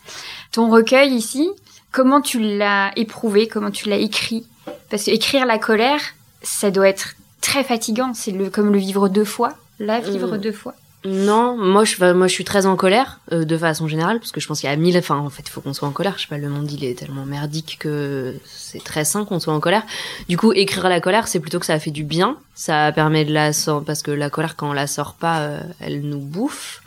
[0.52, 1.50] Ton recueil ici,
[1.92, 4.46] comment tu l'as éprouvé, comment tu l'as écrit?
[4.94, 6.00] Parce que écrire la colère,
[6.44, 8.14] ça doit être très fatigant.
[8.14, 10.38] C'est le, comme le vivre deux fois, la vivre mmh.
[10.38, 10.76] deux fois.
[11.04, 14.40] Non, moi je, moi je suis très en colère euh, de façon générale parce que
[14.40, 14.96] je pense qu'il y a mille.
[14.96, 16.14] Enfin, en fait, il faut qu'on soit en colère.
[16.18, 19.52] Je sais pas, le monde il est tellement merdique que c'est très sain qu'on soit
[19.56, 19.82] en colère.
[20.30, 22.38] Du coup, écrire la colère, c'est plutôt que ça fait du bien.
[22.54, 25.60] Ça permet de la sortir parce que la colère quand on la sort pas, euh,
[25.80, 26.84] elle nous bouffe.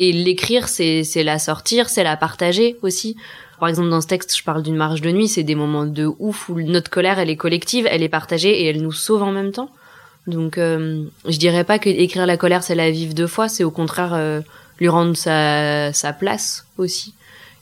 [0.00, 3.16] Et l'écrire, c'est c'est la sortir, c'est la partager aussi.
[3.60, 5.28] Par exemple, dans ce texte, je parle d'une marche de nuit.
[5.28, 8.66] C'est des moments de ouf où notre colère, elle est collective, elle est partagée et
[8.66, 9.70] elle nous sauve en même temps.
[10.26, 13.64] Donc, euh, je dirais pas que écrire la colère, c'est la vivre deux fois, c'est
[13.64, 14.40] au contraire euh,
[14.78, 17.14] lui rendre sa, sa place aussi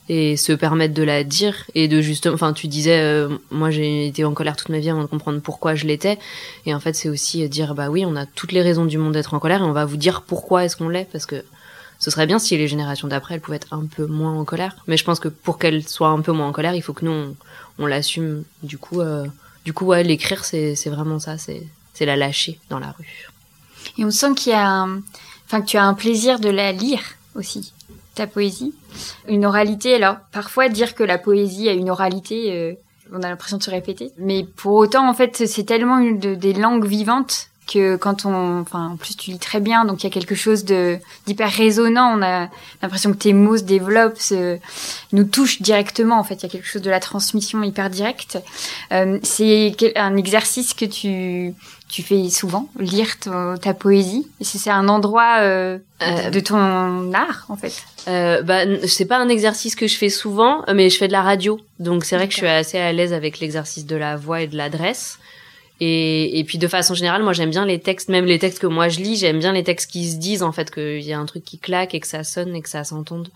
[0.09, 4.07] et se permettre de la dire et de justement enfin tu disais euh, moi j'ai
[4.07, 6.19] été en colère toute ma vie avant de comprendre pourquoi je l'étais
[6.65, 9.13] et en fait c'est aussi dire bah oui on a toutes les raisons du monde
[9.13, 11.45] d'être en colère et on va vous dire pourquoi est-ce qu'on l'est parce que
[11.99, 14.75] ce serait bien si les générations d'après elles pouvaient être un peu moins en colère
[14.87, 17.05] mais je pense que pour qu'elles soient un peu moins en colère il faut que
[17.05, 17.35] nous
[17.79, 19.01] on, l'assume du coup
[19.65, 23.29] du coup ouais l'écrire c'est vraiment ça c'est la lâcher dans la rue.
[23.97, 24.87] Et on sent qu'il y a
[25.45, 27.01] enfin que tu as un plaisir de la lire
[27.35, 27.73] aussi,
[28.15, 28.73] ta poésie.
[29.27, 32.73] Une oralité, alors parfois dire que la poésie a une oralité, euh,
[33.11, 34.11] on a l'impression de se répéter.
[34.17, 38.61] Mais pour autant, en fait, c'est tellement une de, des langues vivantes que quand on,
[38.61, 41.49] enfin, en plus tu lis très bien, donc il y a quelque chose de d'hyper
[41.49, 42.17] résonnant.
[42.17, 42.49] On a
[42.81, 44.57] l'impression que tes mots se développent, se,
[45.11, 46.19] nous touchent directement.
[46.19, 48.37] En fait, il y a quelque chose de la transmission hyper directe.
[48.91, 51.53] Euh, c'est un exercice que tu
[51.93, 54.27] tu fais souvent, lire ta poésie?
[54.41, 57.83] C'est un endroit euh, euh, de ton art, en fait?
[58.07, 61.21] Euh, bah, c'est pas un exercice que je fais souvent, mais je fais de la
[61.21, 64.41] radio, donc c'est vrai que je suis assez à l'aise avec l'exercice de la voix
[64.41, 65.19] et de l'adresse.
[65.79, 68.67] Et, et puis de façon générale, moi j'aime bien les textes, même les textes que
[68.67, 71.19] moi je lis, j'aime bien les textes qui se disent en fait qu'il y a
[71.19, 73.29] un truc qui claque et que ça sonne et que ça s'entende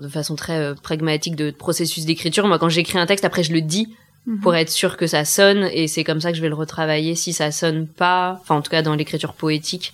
[0.00, 2.46] de façon très euh, pragmatique de processus d'écriture.
[2.46, 3.88] Moi quand j'écris un texte, après je le dis
[4.26, 4.40] mhm.
[4.40, 7.14] pour être sûr que ça sonne et c'est comme ça que je vais le retravailler
[7.14, 9.92] si ça sonne pas, enfin en tout cas dans l'écriture poétique.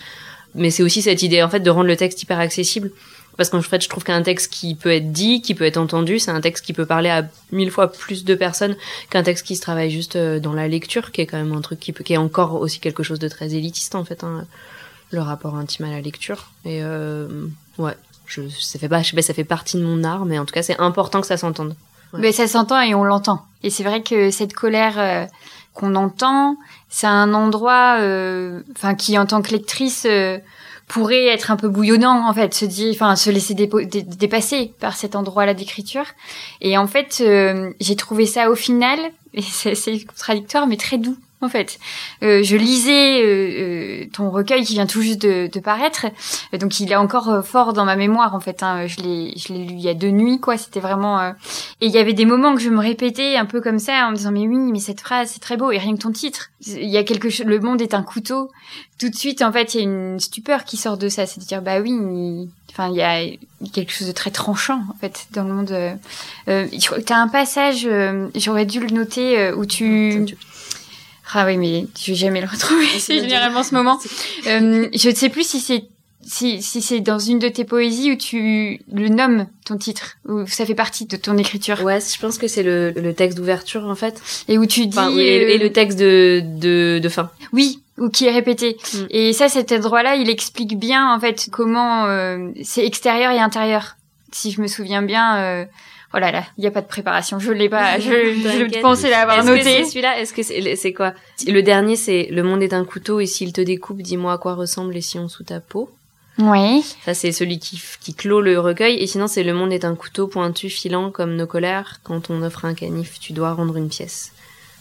[0.57, 2.91] Mais c'est aussi cette idée en fait de rendre le texte hyper accessible.
[3.37, 6.19] Parce qu'en fait, je trouve qu'un texte qui peut être dit, qui peut être entendu,
[6.19, 8.77] c'est un texte qui peut parler à mille fois plus de personnes
[9.11, 11.61] qu'un texte qui se travaille juste euh, dans la lecture, qui est quand même un
[11.61, 14.47] truc qui, peut, qui est encore aussi quelque chose de très élitiste en fait, hein,
[15.11, 16.51] le rapport intime à la lecture.
[16.65, 17.47] Et euh,
[17.79, 20.39] ouais, je, ça fait pas, je sais pas, ça fait partie de mon art, mais
[20.39, 21.75] en tout cas, c'est important que ça s'entende.
[22.17, 23.45] Mais ça s'entend et on l'entend.
[23.65, 25.27] Et c'est vrai que cette colère euh,
[25.73, 26.57] qu'on entend,
[26.89, 30.07] c'est un endroit, euh, enfin, qui en tant que lectrice
[30.87, 35.17] pourrait être un peu bouillonnant en fait, se dire, enfin se laisser dépasser par cet
[35.17, 36.05] endroit-là d'écriture.
[36.61, 38.99] Et en fait, euh, j'ai trouvé ça au final,
[39.41, 41.79] c'est contradictoire, mais très doux en fait.
[42.23, 46.07] Euh, je lisais euh, euh, ton recueil qui vient tout juste de, de paraître,
[46.59, 48.63] donc il est encore fort dans ma mémoire en fait.
[48.63, 48.87] Hein.
[48.87, 50.57] Je l'ai, je l'ai lu il y a deux nuits quoi.
[50.57, 51.23] C'était vraiment.
[51.81, 54.11] Et il y avait des moments que je me répétais un peu comme ça en
[54.11, 56.51] me disant mais oui, mais cette phrase c'est très beau et rien que ton titre.
[56.67, 57.47] Il y a quelque chose.
[57.47, 58.51] Le monde est un couteau.
[58.99, 61.41] Tout de suite en fait il y a une stupeur qui sort de ça, c'est
[61.41, 62.49] de dire bah oui.
[62.71, 63.25] Enfin, il y a
[63.73, 65.71] quelque chose de très tranchant en fait dans le monde.
[65.71, 66.67] Euh,
[67.07, 67.89] T'as un passage,
[68.35, 70.27] j'aurais dû le noter, où tu
[71.35, 72.87] ah oui, mais je vais jamais le retrouver.
[72.99, 73.99] c'est généralement ce moment.
[74.47, 75.85] Euh, je ne sais plus si c'est
[76.27, 80.47] si, si c'est dans une de tes poésies où tu le nommes ton titre, où
[80.47, 81.83] ça fait partie de ton écriture.
[81.83, 84.23] Ouais, je pense que c'est le, le texte d'ouverture en fait.
[84.49, 87.31] Et où tu dis et, le texte de, de, de fin.
[87.53, 88.77] Oui, ou qui est répété.
[88.95, 88.99] Mm.
[89.11, 93.97] Et ça, cet endroit-là, il explique bien en fait comment euh, c'est extérieur et intérieur.
[94.33, 95.39] Si je me souviens bien.
[95.39, 95.65] Euh,
[96.15, 97.41] Oh là là, il n'y a pas de préparation.
[97.41, 97.99] Je l'ai pas.
[97.99, 99.85] Je, je pensais l'avoir noté.
[99.85, 101.13] celui-là, est-ce que c'est, c'est quoi?
[101.47, 104.55] Le dernier, c'est Le monde est un couteau et s'il te découpe, dis-moi à quoi
[104.55, 105.91] ressemblent les sillons sous ta peau.
[106.39, 106.85] Oui.
[107.05, 108.97] Ça, c'est celui qui, qui clôt le recueil.
[108.97, 112.01] Et sinon, c'est Le monde est un couteau pointu, filant comme nos colères.
[112.05, 114.33] Quand on offre un canif, tu dois rendre une pièce.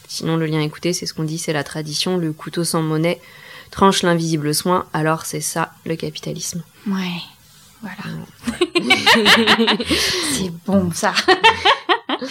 [0.08, 2.18] Sinon, le lien écouté, c'est ce qu'on dit, c'est la tradition.
[2.18, 3.20] Le couteau sans monnaie
[3.72, 4.86] tranche l'invisible soin.
[4.94, 6.62] Alors, c'est ça, le capitalisme.
[6.88, 7.22] Ouais.
[7.84, 8.16] Voilà.
[10.34, 11.14] c'est bon ça.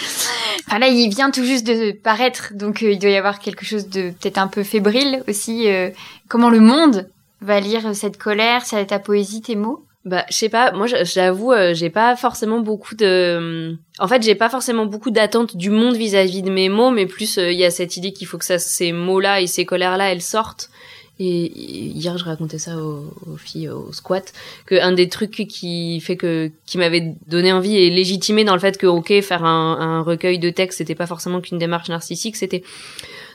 [0.66, 3.64] enfin là, il vient tout juste de paraître, donc euh, il doit y avoir quelque
[3.64, 5.68] chose de peut-être un peu fébrile aussi.
[5.68, 5.90] Euh,
[6.28, 7.06] comment le monde
[7.42, 9.84] va lire cette colère, ta poésie, tes mots?
[10.06, 10.72] Bah, je sais pas.
[10.72, 13.76] Moi, j'avoue, euh, j'ai pas forcément beaucoup de.
[13.98, 17.36] En fait, j'ai pas forcément beaucoup d'attentes du monde vis-à-vis de mes mots, mais plus
[17.36, 20.22] il y a cette idée qu'il faut que ça, ces mots-là et ces colères-là, elles
[20.22, 20.70] sortent.
[21.18, 24.32] Et hier, je racontais ça aux, filles au squat,
[24.66, 28.60] que un des trucs qui fait que qui m'avait donné envie et légitimé dans le
[28.60, 32.62] fait que ok, faire un, recueil de textes, c'était pas forcément qu'une démarche narcissique, c'était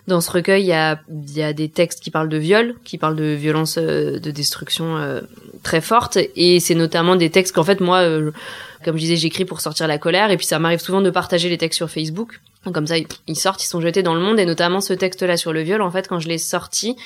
[0.08, 1.00] dans ce recueil, il y a,
[1.36, 4.98] y a des textes qui parlent de viol, qui parlent de violence, euh, de destruction
[4.98, 5.22] euh,
[5.64, 8.32] très forte, et c'est notamment des textes qu'en fait moi, euh,
[8.86, 11.50] comme je disais, j'écris pour sortir la colère, et puis ça m'arrive souvent de partager
[11.50, 12.40] les textes sur Facebook.
[12.74, 12.96] Comme ça,
[13.28, 15.82] ils sortent, ils sont jetés dans le monde, et notamment ce texte-là sur le viol.
[15.82, 16.98] En fait, quand je l'ai sorti,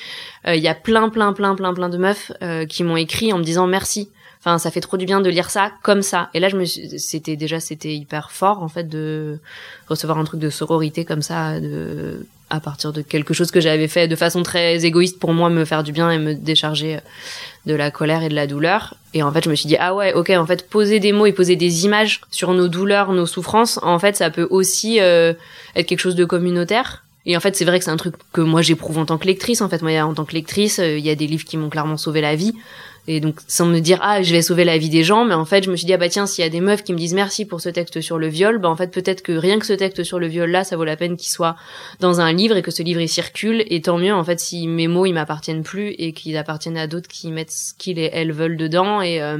[0.46, 3.32] euh, il y a plein, plein, plein, plein, plein de meufs euh, qui m'ont écrit
[3.32, 4.08] en me disant merci.
[4.40, 6.28] Enfin, ça fait trop du bien de lire ça comme ça.
[6.34, 9.38] Et là, je me, c'était déjà, c'était hyper fort en fait de
[9.86, 13.88] recevoir un truc de sororité comme ça, de à partir de quelque chose que j'avais
[13.88, 16.98] fait de façon très égoïste pour moi, me faire du bien et me décharger
[17.66, 18.94] de la colère et de la douleur.
[19.14, 21.26] Et en fait, je me suis dit, ah ouais, ok, en fait, poser des mots
[21.26, 25.34] et poser des images sur nos douleurs, nos souffrances, en fait, ça peut aussi euh,
[25.76, 27.04] être quelque chose de communautaire.
[27.24, 29.26] Et en fait, c'est vrai que c'est un truc que moi j'éprouve en tant que
[29.26, 29.60] lectrice.
[29.60, 31.70] En fait, moi, en tant que lectrice, euh, il y a des livres qui m'ont
[31.70, 32.54] clairement sauvé la vie.
[33.08, 35.44] Et donc, sans me dire, ah, je vais sauver la vie des gens, mais en
[35.44, 36.98] fait, je me suis dit, ah bah tiens, s'il y a des meufs qui me
[36.98, 39.66] disent merci pour ce texte sur le viol, bah en fait, peut-être que rien que
[39.66, 41.56] ce texte sur le viol là, ça vaut la peine qu'il soit
[41.98, 43.64] dans un livre et que ce livre il circule.
[43.66, 46.86] Et tant mieux, en fait, si mes mots ils m'appartiennent plus et qu'ils appartiennent à
[46.86, 49.38] d'autres qui mettent ce qu'ils et elles veulent dedans et euh,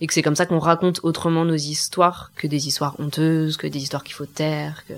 [0.00, 3.66] et que c'est comme ça qu'on raconte autrement nos histoires que des histoires honteuses, que
[3.66, 4.84] des histoires qu'il faut taire.
[4.88, 4.94] Que...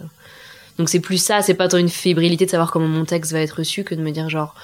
[0.79, 3.41] Donc c'est plus ça, c'est pas tant une fébrilité de savoir comment mon texte va
[3.41, 4.55] être reçu que de me dire genre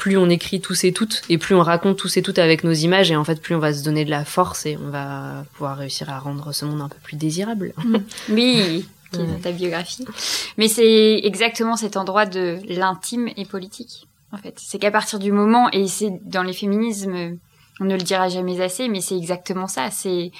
[0.00, 2.72] plus on écrit tous et toutes et plus on raconte tous et toutes avec nos
[2.72, 5.44] images et en fait plus on va se donner de la force et on va
[5.52, 7.74] pouvoir réussir à rendre ce monde un peu plus désirable.
[8.30, 10.06] Oui, qui est ta biographie.
[10.56, 14.06] Mais c'est exactement cet endroit de l'intime et politique.
[14.32, 14.54] en fait.
[14.56, 17.36] C'est qu'à partir du moment, et c'est dans les féminismes,
[17.80, 19.90] on ne le dira jamais assez, mais c'est exactement ça.
[19.90, 20.32] C'est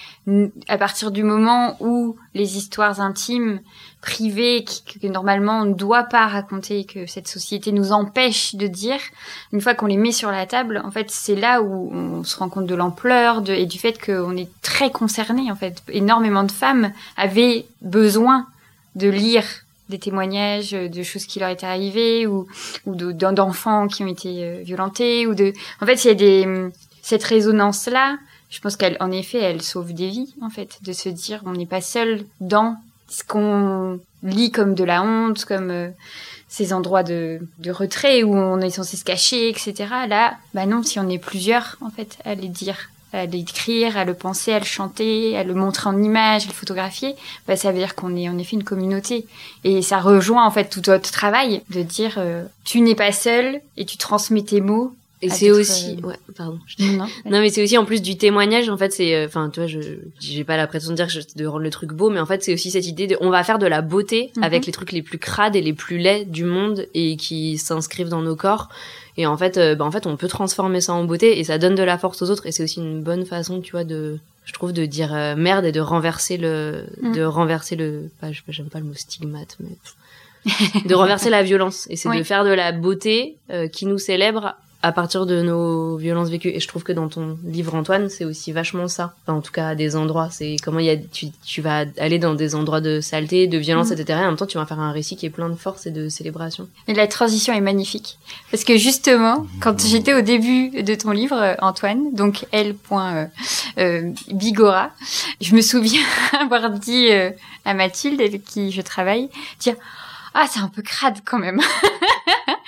[0.68, 3.60] à partir du moment où les histoires intimes,
[4.02, 9.00] privées, que, normalement on ne doit pas raconter, que cette société nous empêche de dire,
[9.52, 12.38] une fois qu'on les met sur la table, en fait, c'est là où on se
[12.38, 15.50] rend compte de l'ampleur et du fait qu'on est très concerné.
[15.50, 18.46] En fait, énormément de femmes avaient besoin
[18.96, 19.44] de lire
[19.88, 22.46] des témoignages de choses qui leur étaient arrivées ou,
[22.86, 26.70] ou d'enfants qui ont été euh, violentés ou de en fait il y a des
[27.10, 28.18] cette résonance là
[28.50, 31.54] je pense qu'elle en effet elle sauve des vies en fait de se dire on
[31.54, 32.76] n'est pas seul dans
[33.08, 35.88] ce qu'on lit comme de la honte comme euh,
[36.48, 39.72] ces endroits de, retrait où on est censé se cacher etc
[40.06, 44.04] là bah non si on est plusieurs en fait à les dire à l'écrire, à
[44.04, 47.16] le penser, à le chanter, à le montrer en image, à le photographier,
[47.48, 49.26] bah, ça veut dire qu'on est en effet une communauté.
[49.64, 53.60] Et ça rejoint en fait tout votre travail de dire euh, tu n'es pas seul
[53.76, 56.58] et tu transmets tes mots et c'est aussi, euh, ouais, pardon.
[56.78, 58.70] Non, non mais c'est aussi en plus du témoignage.
[58.70, 59.78] En fait, c'est, euh, enfin, tu vois, je,
[60.18, 62.26] j'ai pas la prétention de dire que je, de rendre le truc beau, mais en
[62.26, 64.42] fait, c'est aussi cette idée de, on va faire de la beauté mhm.
[64.42, 68.08] avec les trucs les plus crades et les plus laids du monde et qui s'inscrivent
[68.08, 68.68] dans nos corps.
[69.18, 71.58] Et en fait, euh, bah, en fait, on peut transformer ça en beauté et ça
[71.58, 72.46] donne de la force aux autres.
[72.46, 75.72] Et c'est aussi une bonne façon, tu vois, de, je trouve, de dire merde et
[75.72, 77.14] de renverser le, mhm.
[77.14, 79.76] de renverser le, pas, j'aime pas le mot stigmate, mais
[80.86, 81.86] de renverser la violence.
[81.90, 83.36] Et c'est de faire de la beauté
[83.70, 86.48] qui nous célèbre à partir de nos violences vécues.
[86.48, 89.14] Et je trouve que dans ton livre, Antoine, c'est aussi vachement ça.
[89.22, 90.28] Enfin, en tout cas, à des endroits.
[90.30, 93.58] C'est comment il y a, tu, tu vas aller dans des endroits de saleté, de
[93.58, 93.94] violence, mm.
[93.94, 94.18] etc.
[94.20, 95.90] Et en même temps, tu vas faire un récit qui est plein de force et
[95.90, 96.68] de célébration.
[96.88, 98.18] Et la transition est magnifique.
[98.50, 102.74] Parce que justement, quand j'étais au début de ton livre, euh, Antoine, donc L.
[102.92, 103.26] Euh,
[103.78, 104.90] euh, Bigora,
[105.40, 106.02] je me souviens
[106.40, 107.08] avoir dit
[107.64, 109.28] à Mathilde, avec qui je travaille,
[109.58, 109.74] dire,
[110.34, 111.60] ah, c'est un peu crade quand même.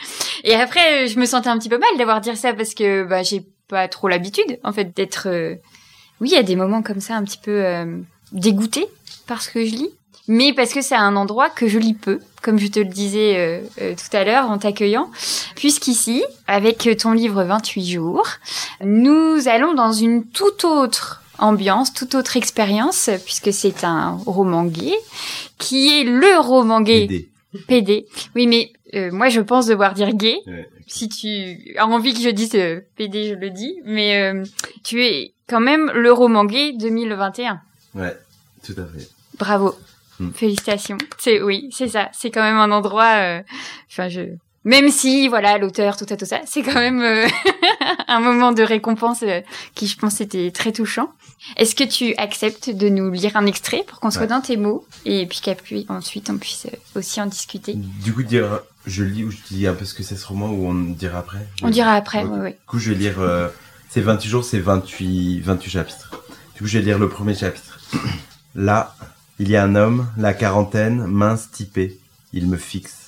[0.45, 3.23] Et après, je me sentais un petit peu mal d'avoir dit ça parce que bah,
[3.23, 5.29] j'ai pas trop l'habitude, en fait, d'être.
[5.29, 5.55] Euh,
[6.21, 7.99] oui, il y a des moments comme ça un petit peu euh,
[8.31, 8.87] dégoûtée
[9.27, 9.91] par ce que je lis,
[10.29, 13.37] mais parce que c'est un endroit que je lis peu, comme je te le disais
[13.37, 15.11] euh, euh, tout à l'heure en t'accueillant,
[15.57, 18.27] puisqu'ici, avec ton livre 28 jours,
[18.85, 24.95] nous allons dans une toute autre ambiance, toute autre expérience, puisque c'est un roman gay,
[25.59, 27.07] qui est le roman gay.
[27.09, 27.29] PD.
[27.67, 28.07] PD.
[28.37, 30.39] Oui, mais euh, moi, je pense devoir dire gay.
[30.87, 33.81] Si tu as envie que je dise euh, PD, je le dis.
[33.85, 34.45] Mais euh,
[34.85, 37.61] tu es quand même le roman gay 2021.
[37.95, 38.17] Ouais,
[38.65, 39.09] tout à fait.
[39.39, 39.75] Bravo.
[40.21, 40.31] Hmm.
[40.33, 40.99] Félicitations.
[41.19, 42.11] C'est oui, c'est ça.
[42.13, 43.43] C'est quand même un endroit.
[43.91, 44.23] Enfin, je.
[44.65, 47.03] Même si, voilà, l'auteur, tout ça, tout ça, c'est quand même
[48.09, 49.25] un moment de récompense
[49.75, 51.11] qui, je pense, était très touchant.
[51.57, 54.87] Est-ce que tu acceptes de nous lire un extrait pour qu'on soit dans tes mots
[55.05, 57.75] et puis qu'ensuite on puisse aussi en discuter?
[57.75, 60.51] Du coup, dire je lis ou je dis un peu ce que c'est ce roman
[60.51, 61.47] ou on dira après?
[61.63, 62.51] On dira après, oui, oui.
[62.51, 63.21] Du coup, je vais lire.
[63.21, 63.49] Euh,
[63.89, 66.11] c'est 28 jours, c'est 28, 28 chapitres.
[66.55, 67.81] Du coup, je vais lire le premier chapitre.
[68.55, 68.95] Là,
[69.39, 71.99] il y a un homme, la quarantaine, mince, typé.
[72.33, 73.02] Il me fixe.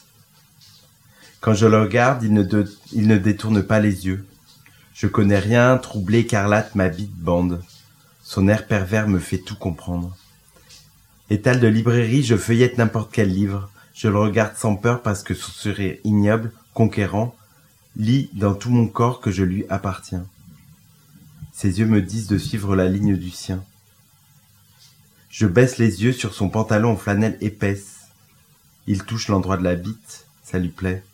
[1.44, 4.26] Quand je le regarde, il ne, détourne pas les yeux.
[4.94, 7.62] Je connais rien, troublé, écarlate, ma bite bande.
[8.22, 10.16] Son air pervers me fait tout comprendre.
[11.28, 13.68] Étal de librairie, je feuillette n'importe quel livre.
[13.92, 17.36] Je le regarde sans peur parce que son sourire ignoble, conquérant,
[17.94, 20.24] lit dans tout mon corps que je lui appartiens.
[21.52, 23.62] Ses yeux me disent de suivre la ligne du sien.
[25.28, 28.08] Je baisse les yeux sur son pantalon en flanelle épaisse.
[28.86, 31.04] Il touche l'endroit de la bite, ça lui plaît.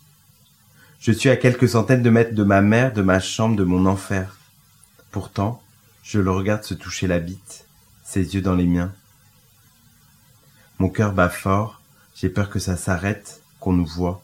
[1.01, 3.87] Je suis à quelques centaines de mètres de ma mère, de ma chambre, de mon
[3.87, 4.37] enfer.
[5.11, 5.63] Pourtant,
[6.03, 7.65] je le regarde se toucher la bite,
[8.05, 8.93] ses yeux dans les miens.
[10.79, 11.81] Mon cœur bat fort,
[12.15, 14.23] j'ai peur que ça s'arrête, qu'on nous voit.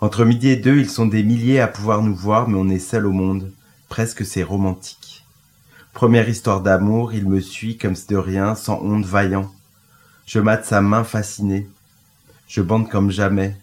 [0.00, 2.78] Entre midi et deux, ils sont des milliers à pouvoir nous voir, mais on est
[2.78, 3.50] seul au monde.
[3.88, 5.24] Presque c'est romantique.
[5.94, 9.52] Première histoire d'amour, il me suit comme de rien, sans honte vaillant.
[10.26, 11.68] Je mate sa main fascinée.
[12.46, 13.56] Je bande comme jamais.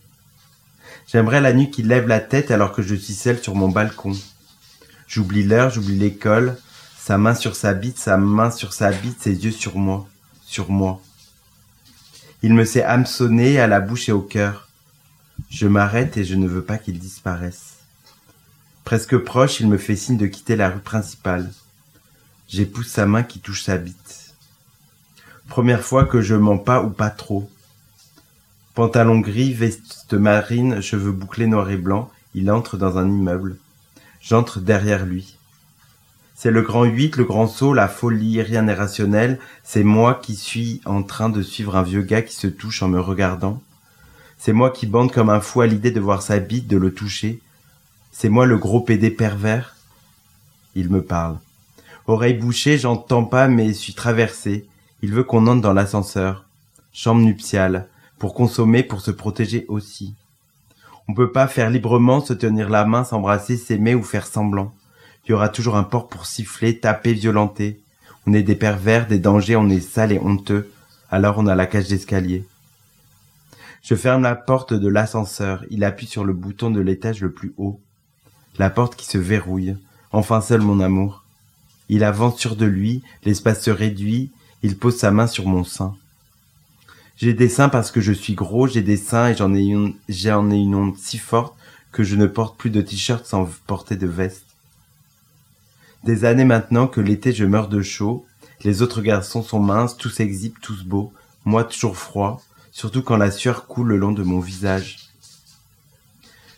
[1.07, 4.13] J'aimerais la nuit qu'il lève la tête alors que je suis seul sur mon balcon.
[5.07, 6.57] J'oublie l'heure, j'oublie l'école,
[6.97, 10.07] sa main sur sa bite, sa main sur sa bite, ses yeux sur moi,
[10.45, 11.01] sur moi.
[12.41, 14.67] Il me s'est hameçonné à la bouche et au cœur.
[15.49, 17.75] Je m'arrête et je ne veux pas qu'il disparaisse.
[18.83, 21.51] Presque proche, il me fait signe de quitter la rue principale.
[22.47, 24.35] J'épouse sa main qui touche sa bite.
[25.47, 27.49] Première fois que je mens pas ou pas trop.
[28.75, 33.55] Pantalon gris, veste marine, cheveux bouclés noirs et blancs, il entre dans un immeuble.
[34.21, 35.37] J'entre derrière lui.
[36.35, 39.39] C'est le grand huit, le grand saut, la folie, rien n'est rationnel.
[39.63, 42.89] C'est moi qui suis en train de suivre un vieux gars qui se touche en
[42.89, 43.61] me regardant.
[44.37, 46.93] C'est moi qui bande comme un fou à l'idée de voir sa bite, de le
[46.93, 47.39] toucher,
[48.11, 49.77] C'est moi le gros pédé pervers
[50.75, 51.37] Il me parle.
[52.07, 54.67] Oreille bouchée, j'entends pas, mais suis traversé.
[55.01, 56.43] Il veut qu'on entre dans l'ascenseur.
[56.91, 57.87] Chambre nuptiale.
[58.19, 60.15] Pour consommer, pour se protéger aussi.
[61.07, 64.73] On peut pas faire librement, se tenir la main, s'embrasser, s'aimer ou faire semblant.
[65.25, 67.81] Il y aura toujours un port pour siffler, taper, violenter.
[68.25, 70.71] On est des pervers, des dangers, on est sale et honteux.
[71.09, 72.45] Alors on a la cage d'escalier.
[73.83, 75.63] Je ferme la porte de l'ascenseur.
[75.69, 77.79] Il appuie sur le bouton de l'étage le plus haut.
[78.57, 79.77] La porte qui se verrouille.
[80.11, 81.23] Enfin seul mon amour.
[81.87, 84.31] Il avance sur de lui, l'espace se réduit,
[84.63, 85.95] il pose sa main sur mon sein.
[87.17, 89.95] J'ai des seins parce que je suis gros, j'ai des seins et j'en ai une,
[90.09, 91.55] j'en ai une onde si forte
[91.91, 94.45] que je ne porte plus de t-shirt sans porter de veste.
[96.03, 98.25] Des années maintenant que l'été je meurs de chaud,
[98.63, 101.13] les autres garçons sont minces, tous exhibent, tous beaux,
[101.45, 102.41] moi toujours froid,
[102.71, 105.09] surtout quand la sueur coule le long de mon visage.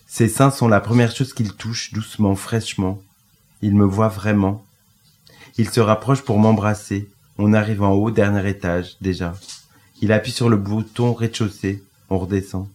[0.08, 3.00] Ses seins sont la première chose qu'il touche, doucement, fraîchement.
[3.62, 4.66] Il me voit vraiment.
[5.60, 7.10] Il se rapproche pour m'embrasser.
[7.38, 9.36] On arrive en haut, dernier étage, déjà.
[10.02, 11.84] Il appuie sur le bouton rez-de-chaussée.
[12.10, 12.68] On redescend.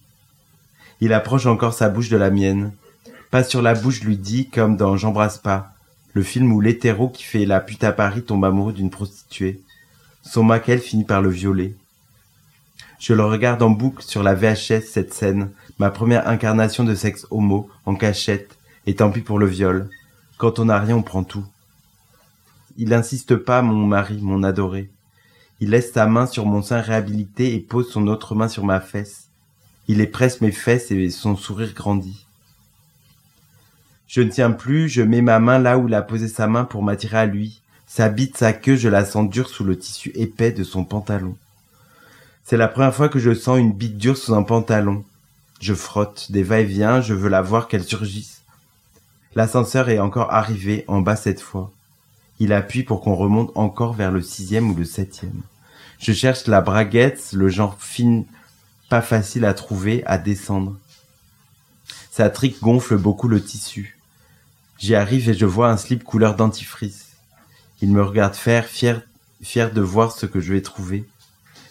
[1.01, 2.73] Il approche encore sa bouche de la mienne.
[3.31, 5.75] Pas sur la bouche lui dit, comme dans J'embrasse pas,
[6.13, 9.61] le film où l'hétéro qui fait la pute à Paris tombe amoureux d'une prostituée.
[10.23, 11.75] Son maquel finit par le violer.
[13.01, 15.51] Je le regarde en boucle sur la VHS, cette scène,
[15.81, 18.57] ma première incarnation de sexe homo, en cachette,
[18.87, 19.91] et tant pis pour le viol.
[20.39, 21.45] Quand on n'a rien, on prend tout.
[22.77, 24.89] Il n'insiste pas, mon mari, mon adoré.
[25.63, 28.81] Il laisse sa main sur mon sein réhabilité et pose son autre main sur ma
[28.81, 29.29] fesse.
[29.87, 32.27] Il épresse mes fesses et son sourire grandit.
[34.09, 36.65] Je ne tiens plus, je mets ma main là où il a posé sa main
[36.65, 37.63] pour m'attirer à lui.
[37.87, 41.37] Sa bite, sa queue, je la sens dure sous le tissu épais de son pantalon.
[42.43, 45.05] C'est la première fois que je sens une bite dure sous un pantalon.
[45.61, 48.43] Je frotte, des va-et-vient, je veux la voir qu'elle surgisse.
[49.37, 51.71] L'ascenseur est encore arrivé, en bas cette fois.
[52.41, 55.43] Il appuie pour qu'on remonte encore vers le sixième ou le septième.
[56.03, 58.25] Je cherche la braguette, le genre fin,
[58.89, 60.77] pas facile à trouver, à descendre.
[62.11, 63.97] Sa trique gonfle beaucoup le tissu.
[64.79, 67.13] J'y arrive et je vois un slip couleur dentifrice.
[67.83, 69.01] Il me regarde faire, fier,
[69.73, 71.09] de voir ce que je vais trouver.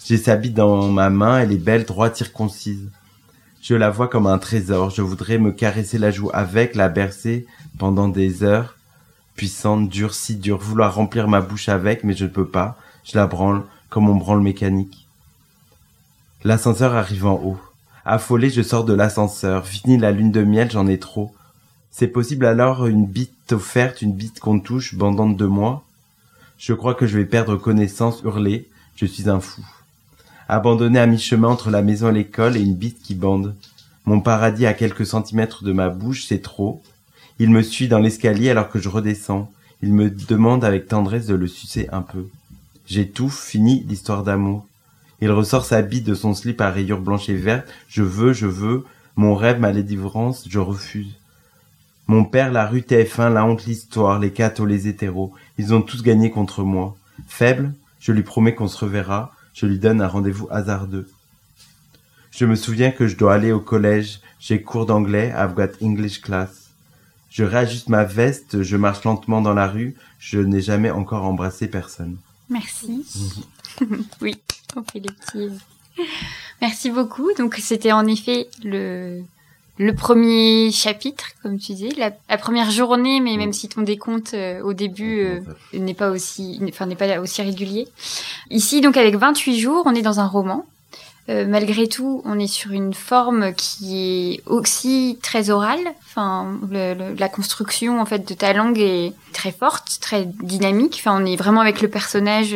[0.05, 2.89] J'ai sa bite dans ma main, elle est belle, droite, circoncise.
[3.61, 7.45] Je la vois comme un trésor, je voudrais me caresser la joue avec, la bercer
[7.77, 8.77] pendant des heures,
[9.35, 13.17] puissante, dure, si dure, vouloir remplir ma bouche avec, mais je ne peux pas, je
[13.17, 15.05] la branle comme on branle mécanique.
[16.43, 17.59] L'ascenseur arrive en haut.
[18.03, 19.67] Affolé, je sors de l'ascenseur.
[19.67, 21.31] Fini la lune de miel, j'en ai trop.
[21.91, 25.83] C'est possible alors une bite offerte, une bite qu'on touche, bandante de moi?
[26.57, 28.67] Je crois que je vais perdre connaissance, hurler.
[28.95, 29.61] Je suis un fou
[30.51, 33.55] abandonné à mi-chemin entre la maison et l'école et une bite qui bande.
[34.03, 36.81] Mon paradis à quelques centimètres de ma bouche, c'est trop.
[37.39, 39.49] Il me suit dans l'escalier alors que je redescends.
[39.81, 42.27] Il me demande avec tendresse de le sucer un peu.
[42.85, 44.65] J'étouffe, fini l'histoire d'amour.
[45.21, 47.67] Il ressort sa bite de son slip à rayures blanches et vertes.
[47.87, 48.85] Je veux, je veux.
[49.15, 51.15] Mon rêve, ma délivrance, je refuse.
[52.07, 56.03] Mon père, la rue TF1, la honte, l'histoire, les cathos, les hétéros, ils ont tous
[56.03, 56.97] gagné contre moi.
[57.27, 61.07] Faible, je lui promets qu'on se reverra, je lui donne un rendez-vous hasardeux.
[62.31, 66.21] Je me souviens que je dois aller au collège, j'ai cours d'anglais, I've got English
[66.21, 66.71] class.
[67.29, 71.67] Je réajuste ma veste, je marche lentement dans la rue, je n'ai jamais encore embrassé
[71.67, 72.17] personne.
[72.51, 73.05] Merci.
[74.21, 74.35] oui,
[74.75, 75.49] on fait les petits.
[76.61, 77.31] Merci beaucoup.
[77.37, 79.23] Donc c'était en effet le
[79.77, 84.61] le premier chapitre, comme tu disais, la, première journée, mais même si ton décompte euh,
[84.61, 85.39] au début euh,
[85.73, 87.87] n'est pas aussi, enfin n'est pas aussi régulier.
[88.51, 90.67] Ici, donc avec 28 jours, on est dans un roman.
[91.29, 93.97] Euh, malgré tout, on est sur une forme qui
[94.33, 95.79] est aussi très orale.
[96.09, 100.97] Enfin, la construction en fait de ta langue est très forte, très dynamique.
[100.99, 102.55] Enfin, on est vraiment avec le personnage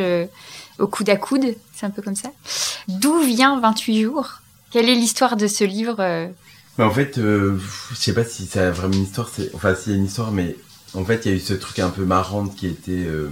[0.79, 1.55] au coude à coude.
[1.73, 2.31] C'est un peu comme ça.
[2.87, 4.41] D'où vient 28 jours?
[4.71, 6.31] Quelle est l'histoire de ce livre
[6.77, 7.57] mais en fait, euh,
[7.91, 9.29] je sais pas si ça a vraiment une histoire.
[9.53, 10.55] Enfin, a une histoire, mais
[10.93, 12.91] en fait, il y a eu ce truc un peu marrant qui était.
[12.91, 13.29] Euh,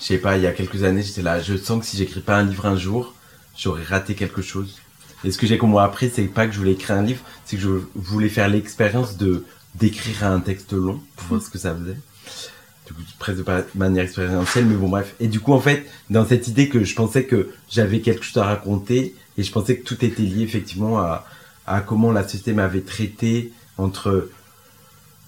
[0.00, 1.40] je sais pas, il y a quelques années, j'étais là.
[1.40, 3.14] Je sens que si j'écris pas un livre un jour,
[3.56, 4.78] j'aurais raté quelque chose.
[5.24, 7.56] Et ce que j'ai compris après, c'est pas que je voulais écrire un livre, c'est
[7.56, 9.44] que je voulais faire l'expérience de
[9.74, 11.96] d'écrire un texte long pour voir ce que ça faisait.
[12.86, 15.14] Du coup, presque de manière expérientielle, mais bon, bref.
[15.18, 18.36] Et du coup, en fait, dans cette idée que je pensais que j'avais quelque chose
[18.36, 21.26] à raconter, et je pensais que tout était lié effectivement à,
[21.66, 24.28] à comment la société m'avait traité entre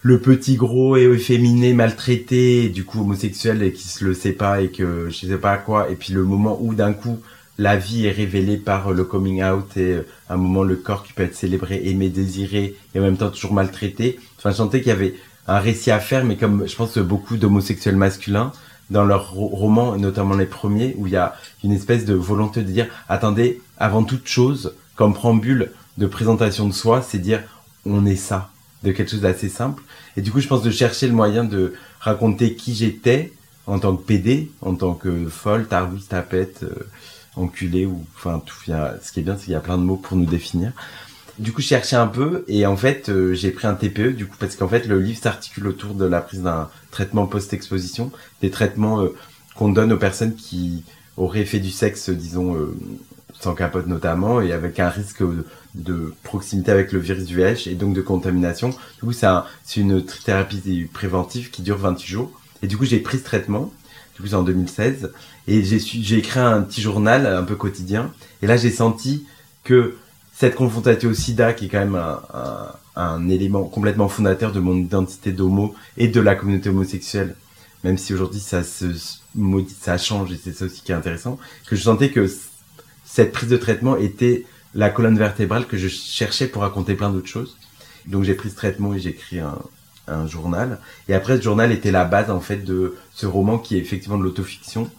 [0.02, 4.60] le petit gros et efféminé maltraité, du coup homosexuel et qui se le sait pas
[4.60, 7.18] et que je sais pas quoi, et puis le moment où d'un coup
[7.58, 9.96] la vie est révélée par le coming out et
[10.28, 13.30] à un moment le corps qui peut être célébré, aimé, désiré et en même temps
[13.30, 14.18] toujours maltraité.
[14.38, 15.14] Enfin, je sentais qu'il y avait
[15.46, 18.52] un récit à faire, mais comme je pense beaucoup d'homosexuels masculins
[18.90, 21.34] dans leurs romans, notamment les premiers, où il y a
[21.64, 26.72] une espèce de volonté de dire, attendez, avant toute chose, comme préambule de présentation de
[26.72, 27.42] soi, c'est dire,
[27.84, 28.50] on est ça,
[28.84, 29.82] de quelque chose d'assez simple.
[30.16, 33.32] Et du coup, je pense de chercher le moyen de raconter qui j'étais
[33.66, 36.86] en tant que PD, en tant que folle, tarwis, tapette, euh,
[37.36, 38.56] enculé, ou enfin tout.
[38.64, 40.72] ce qui est bien, c'est qu'il y a plein de mots pour nous définir.
[41.38, 44.26] Du coup, je cherchais un peu et en fait, euh, j'ai pris un TPE du
[44.26, 48.10] coup parce qu'en fait, le livre s'articule autour de la prise d'un traitement post-exposition,
[48.40, 49.14] des traitements euh,
[49.54, 50.82] qu'on donne aux personnes qui
[51.18, 52.74] auraient fait du sexe, disons, euh,
[53.38, 55.22] sans capote notamment, et avec un risque
[55.74, 58.70] de, proximité avec le virus du VIH et donc de contamination.
[58.70, 59.26] Du coup, c'est
[59.76, 62.40] une thérapie préventive qui dure 28 jours.
[62.62, 63.70] Et du coup, j'ai pris ce traitement.
[64.20, 65.12] Du en 2016.
[65.46, 68.12] Et j'ai écrit un petit journal un peu quotidien.
[68.42, 69.26] Et là, j'ai senti
[69.64, 69.96] que
[70.32, 72.00] cette confrontation au sida, qui est quand même
[72.96, 77.36] un, élément complètement fondateur de mon identité d'homo et de la communauté homosexuelle,
[77.84, 81.82] même si aujourd'hui ça ça change et c'est ça aussi qui est intéressant, que je
[81.82, 82.30] sentais que
[83.04, 84.44] cette prise de traitement était
[84.74, 87.56] la colonne vertébrale que je cherchais pour raconter plein d'autres choses.
[88.06, 89.58] Donc j'ai pris ce traitement et j'ai écrit un,
[90.08, 90.78] un journal.
[91.08, 94.18] Et après, ce journal était la base en fait de ce roman qui est effectivement
[94.18, 94.90] de l'autofiction.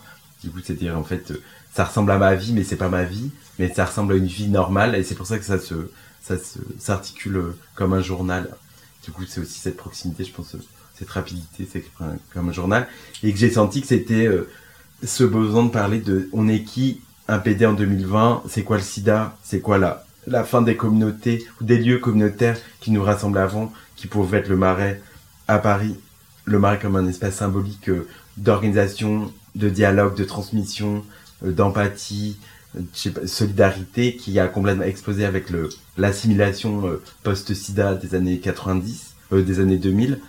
[0.43, 1.33] Du coup, c'est-à-dire en fait,
[1.73, 4.27] ça ressemble à ma vie, mais c'est pas ma vie mais ça ressemble à une
[4.27, 5.89] vie normale et c'est pour ça que ça se
[6.21, 6.35] ça
[6.77, 7.41] s'articule
[7.75, 8.49] comme un journal.
[9.05, 10.57] Du coup, c'est aussi cette proximité, je pense,
[10.93, 11.85] cette rapidité, c'est
[12.33, 12.87] comme un journal
[13.23, 14.49] et que j'ai senti que c'était euh,
[15.05, 17.01] ce besoin de parler de on est qui?
[17.29, 21.45] un PD en 2020, c'est quoi le sida, c'est quoi la la fin des communautés
[21.59, 25.01] ou des lieux communautaires qui nous rassemblent avant, qui pouvaient être le Marais
[25.49, 25.95] à Paris,
[26.45, 31.03] le Marais comme un espace symbolique euh, d'organisation, de dialogue, de transmission,
[31.45, 32.37] euh, d'empathie,
[33.25, 39.59] solidarité qui a complètement explosé avec le l'assimilation euh, post-sida des années 90, euh, des
[39.59, 40.19] années 2000,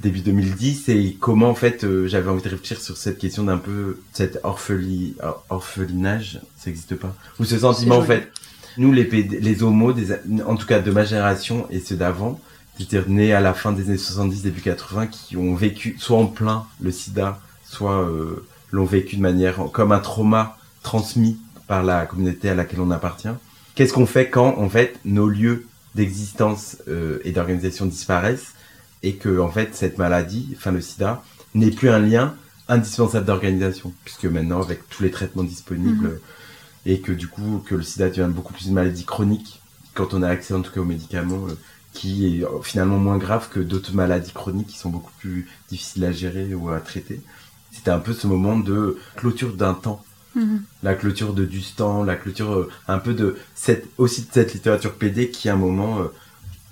[0.00, 3.58] début 2010 et comment en fait euh, j'avais envie de réfléchir sur cette question d'un
[3.58, 5.16] peu cet orpheli,
[5.48, 8.30] orphelinage, ça n'existe pas, ou ce sentiment en fait,
[8.76, 10.12] nous les les homos, des,
[10.46, 12.40] en tout cas de ma génération et ceux d'avant,
[12.76, 16.26] c'est-à-dire nés à la fin des années 70, début 80, qui ont vécu soit en
[16.26, 18.08] plein le sida, soit
[18.72, 23.28] l'ont vécu de manière comme un trauma transmis par la communauté à laquelle on appartient.
[23.74, 28.54] Qu'est-ce qu'on fait quand, en fait, nos lieux d'existence euh, et d'organisation disparaissent
[29.02, 31.22] et que, en fait, cette maladie, enfin le sida,
[31.54, 32.34] n'est plus un lien
[32.68, 36.20] indispensable d'organisation, puisque maintenant, avec tous les traitements disponibles, mhm.
[36.86, 39.60] et que du coup, que le sida devient beaucoup plus une maladie chronique,
[39.94, 41.58] quand on a accès en tout cas aux médicaments, euh,
[41.92, 46.04] qui est euh, finalement moins grave que d'autres maladies chroniques qui sont beaucoup plus difficiles
[46.04, 47.20] à gérer ou à traiter.
[47.72, 50.62] C'était un peu ce moment de clôture d'un temps Mhm.
[50.82, 54.94] La clôture de Dustan, la clôture euh, un peu de cette, aussi de cette littérature
[54.94, 56.06] PD qui à un moment euh,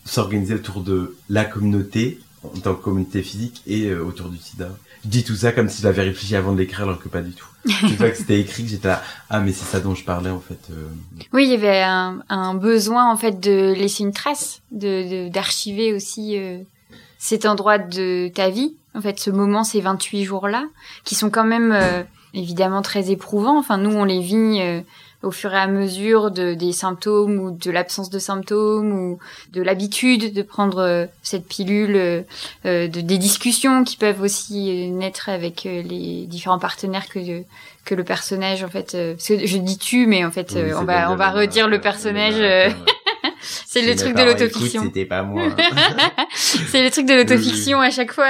[0.04, 4.70] s'organisait autour de la communauté en tant que communauté physique et euh, autour du sida.
[5.04, 7.32] Je dis tout ça comme si j'avais réfléchi avant de l'écrire alors que pas du
[7.32, 7.46] tout.
[7.82, 10.40] Une fois que c'était écrit, j'étais là, ah mais c'est ça dont je parlais en
[10.40, 10.58] fait.
[11.32, 16.38] Oui, il y avait un, besoin en fait de laisser une trace, de d'archiver aussi
[17.18, 20.64] cet endroit de ta vie, en fait ce moment, ces 28 jours là,
[21.04, 23.58] qui sont quand même évidemment très éprouvant.
[23.58, 24.80] Enfin, nous, on les vit euh,
[25.22, 29.18] au fur et à mesure de, des symptômes ou de l'absence de symptômes ou
[29.52, 32.22] de l'habitude de prendre euh, cette pilule, euh,
[32.64, 37.18] de, des discussions qui peuvent aussi naître avec les différents partenaires que
[37.84, 38.94] que le personnage en fait.
[38.94, 42.74] je dis tu, mais en fait, on va on va redire le personnage.
[43.40, 44.82] c'est le truc de l'autofiction.
[44.82, 45.42] C'était pas moi.
[46.34, 48.28] c'est le truc de l'autofiction à chaque fois.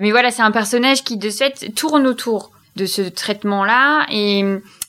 [0.00, 4.44] Mais voilà, c'est un personnage qui de fait tourne autour de ce traitement-là et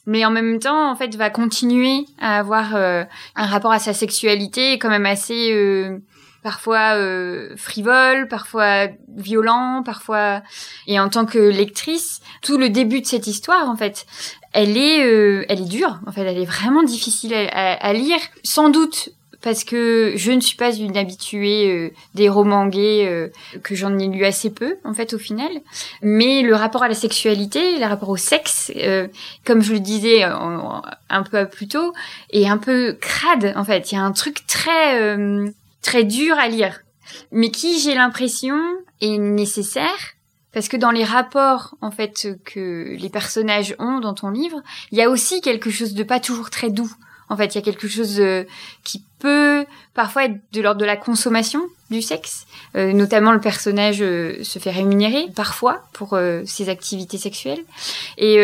[0.05, 3.03] mais en même temps en fait va continuer à avoir euh,
[3.35, 5.99] un rapport à sa sexualité quand même assez euh,
[6.43, 10.43] parfois euh, frivole, parfois violent, parfois
[10.87, 14.05] et en tant que lectrice, tout le début de cette histoire en fait,
[14.53, 14.99] elle est
[15.49, 15.99] elle est dure.
[16.05, 19.09] En fait, elle est vraiment difficile à lire, sans doute
[19.45, 23.27] parce que je ne suis pas une habituée euh, des romans gays, euh,
[23.61, 25.51] que j'en ai lu assez peu en fait au final.
[26.01, 29.07] Mais le rapport à la sexualité, le rapport au sexe, euh,
[29.45, 31.93] comme je le disais un peu plus tôt,
[32.31, 33.91] est un peu crade en fait.
[33.91, 35.15] Il y a un truc très
[35.83, 36.79] très dur à lire,
[37.31, 38.59] mais qui j'ai l'impression
[38.99, 40.15] est nécessaire
[40.53, 44.97] parce que dans les rapports en fait que les personnages ont dans ton livre, il
[44.97, 46.91] y a aussi quelque chose de pas toujours très doux
[47.29, 48.43] En fait, il y a quelque chose euh,
[48.83, 52.45] qui peut parfois être de l'ordre de la consommation du sexe.
[52.75, 57.63] Euh, notamment, le personnage euh, se fait rémunérer parfois pour ses activités sexuelles.
[58.17, 58.37] Et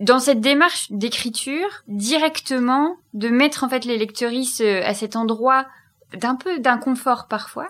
[0.00, 5.66] dans cette démarche d'écriture, directement, de mettre en fait les lectrices à cet endroit
[6.14, 7.68] d'un peu d'inconfort parfois,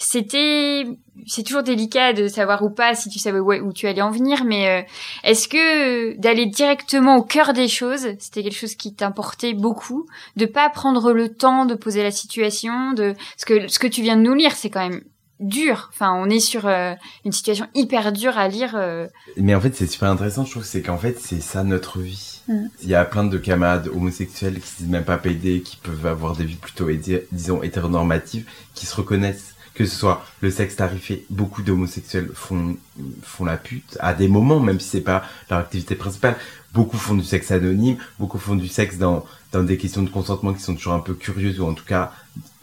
[0.00, 0.86] c'était
[1.26, 4.44] c'est toujours délicat de savoir ou pas si tu savais où, tu allais en venir
[4.46, 4.82] mais euh,
[5.24, 10.06] est-ce que d'aller directement au cœur des choses c'était quelque chose qui t'importait beaucoup?
[10.36, 14.00] De pas prendre le temps de poser la situation de ce que ce que tu
[14.00, 15.02] viens de nous lire c'est quand même
[15.38, 16.94] dur enfin on est sur euh,
[17.26, 19.06] une situation hyper dure à lire euh.
[19.36, 22.40] mais en fait c'est super intéressant je trouve c'est qu'en fait c'est ça notre vie
[22.48, 22.66] mm.
[22.82, 26.06] il y a plein de camarades homosexuels qui se disent même pas PD qui peuvent
[26.06, 26.88] avoir des vies plutôt
[27.32, 32.76] disons hétéronormatives qui se reconnaissent que ce soit le sexe tarifé, beaucoup d'homosexuels font
[33.22, 36.36] font la pute à des moments, même si c'est pas leur activité principale.
[36.74, 40.52] Beaucoup font du sexe anonyme, beaucoup font du sexe dans dans des questions de consentement
[40.52, 42.12] qui sont toujours un peu curieuses ou en tout cas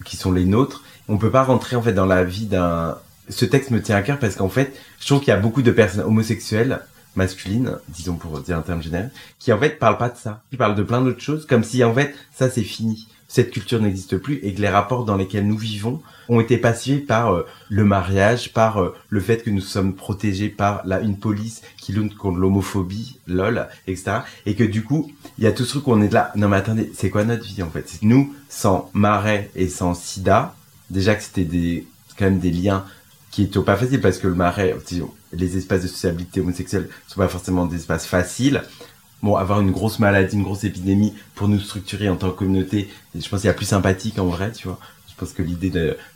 [0.06, 0.84] qui sont les nôtres.
[1.08, 3.00] On peut pas rentrer en fait dans la vie d'un.
[3.30, 5.64] Ce texte me tient à cœur parce qu'en fait, je trouve qu'il y a beaucoup
[5.64, 6.82] de personnes homosexuelles
[7.16, 9.10] masculines, disons pour dire un terme général,
[9.40, 10.44] qui en fait parlent pas de ça.
[10.52, 13.82] Ils parlent de plein d'autres choses, comme si en fait ça c'est fini cette culture
[13.82, 17.46] n'existe plus et que les rapports dans lesquels nous vivons ont été passés par euh,
[17.70, 22.16] le mariage, par euh, le fait que nous sommes protégés par une police qui lutte
[22.16, 24.20] contre l'homophobie, lol, etc.
[24.46, 26.48] Et que du coup, il y a tout ce truc où on est là, non
[26.48, 28.00] mais attendez, c'est quoi notre vie en fait?
[28.02, 30.56] Nous, sans marais et sans sida,
[30.90, 31.86] déjà que c'était des,
[32.18, 32.86] quand même des liens
[33.32, 34.76] qui étaient pas faciles parce que le marais,
[35.34, 38.64] les espaces de sociabilité homosexuelle sont pas forcément des espaces faciles
[39.22, 42.90] bon, avoir une grosse maladie, une grosse épidémie pour nous structurer en tant que communauté,
[43.16, 44.80] je pense qu'il y a plus sympathique en vrai, tu vois.
[45.10, 45.72] Je pense que l'idée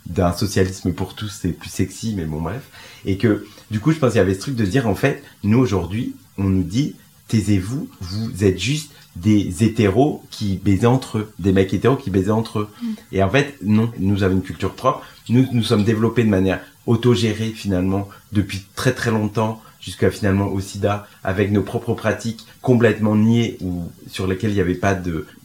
[0.06, 2.62] d'un socialisme pour tous, c'est plus sexy, mais bon, bref.
[3.04, 5.24] Et que, du coup, je pense qu'il y avait ce truc de dire, en fait,
[5.42, 6.94] nous, aujourd'hui, on nous dit,
[7.26, 12.30] taisez-vous, vous êtes juste des hétéros qui baisaient entre eux, des mecs hétéros qui baisaient
[12.30, 12.68] entre eux.
[12.80, 12.86] Mm.
[13.12, 16.60] Et en fait, non, nous avons une culture propre, nous nous sommes développés de manière
[16.86, 23.16] autogérée finalement depuis très très longtemps jusqu'à finalement au sida avec nos propres pratiques complètement
[23.16, 24.96] niées ou sur lesquelles il n'y avait pas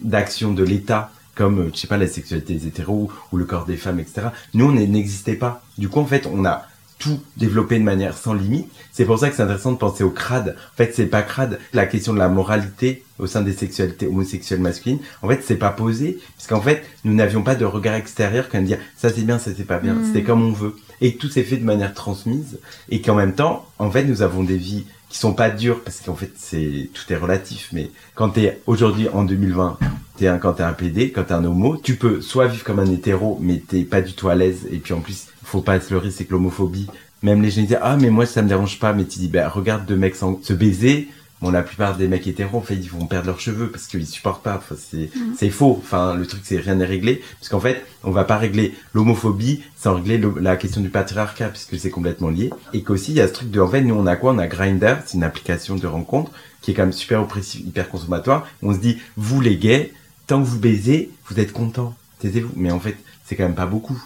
[0.01, 3.65] d'action de l'État comme euh, je sais pas la sexualité des hétéros ou le corps
[3.65, 5.61] des femmes etc nous on n'existait pas.
[5.77, 6.65] Du coup en fait on a
[6.99, 8.67] tout développé de manière sans limite.
[8.91, 10.55] C'est pour ça que c'est intéressant de penser au crade.
[10.73, 11.59] En fait, c'est pas crade.
[11.73, 15.69] La question de la moralité au sein des sexualités homosexuelles masculines, en fait, c'est pas
[15.69, 16.19] posé.
[16.35, 19.51] Parce qu'en fait, nous n'avions pas de regard extérieur qu'à dire ça c'est bien, ça
[19.55, 19.93] c'est pas bien.
[19.93, 20.05] Hmm.
[20.05, 23.67] C'était comme on veut et tout s'est fait de manière transmise et qu'en même temps,
[23.79, 27.13] en fait, nous avons des vies qui sont pas dures parce qu'en fait, c'est tout
[27.13, 27.69] est relatif.
[27.71, 29.77] Mais quand t'es aujourd'hui en 2020,
[30.17, 32.79] t'es un quand t'es un PD, quand t'es un homo, tu peux soit vivre comme
[32.79, 35.79] un hétéro, mais t'es pas du tout à l'aise et puis en plus, faut pas
[35.79, 36.87] se leurrer, c'est que l'homophobie,
[37.23, 39.47] même les gens disent ah mais moi ça me dérange pas, mais tu dis ben
[39.47, 41.07] regarde deux mecs se baiser,
[41.39, 44.07] Bon, la plupart des mecs hétéros, en fait, ils vont perdre leurs cheveux parce qu'ils
[44.07, 44.55] supportent pas.
[44.57, 45.35] Enfin, c'est, mhm.
[45.37, 45.79] c'est faux.
[45.79, 47.21] Enfin, le truc, c'est rien n'est réglé.
[47.39, 51.77] Parce qu'en fait, on va pas régler l'homophobie sans régler la question du patriarcat puisque
[51.77, 52.49] c'est complètement lié.
[52.73, 54.33] Et qu'aussi, il y a ce truc de, en fait, nous, on a quoi?
[54.33, 57.87] On a Grinder, c'est une application de rencontre qui est quand même super oppressive, hyper
[57.89, 58.47] consommatoire.
[58.63, 59.93] On se dit, vous, les gays,
[60.27, 61.95] tant que vous baisez, vous êtes contents.
[62.19, 62.51] Taisez-vous.
[62.55, 64.01] Mais en fait, c'est quand même pas beaucoup.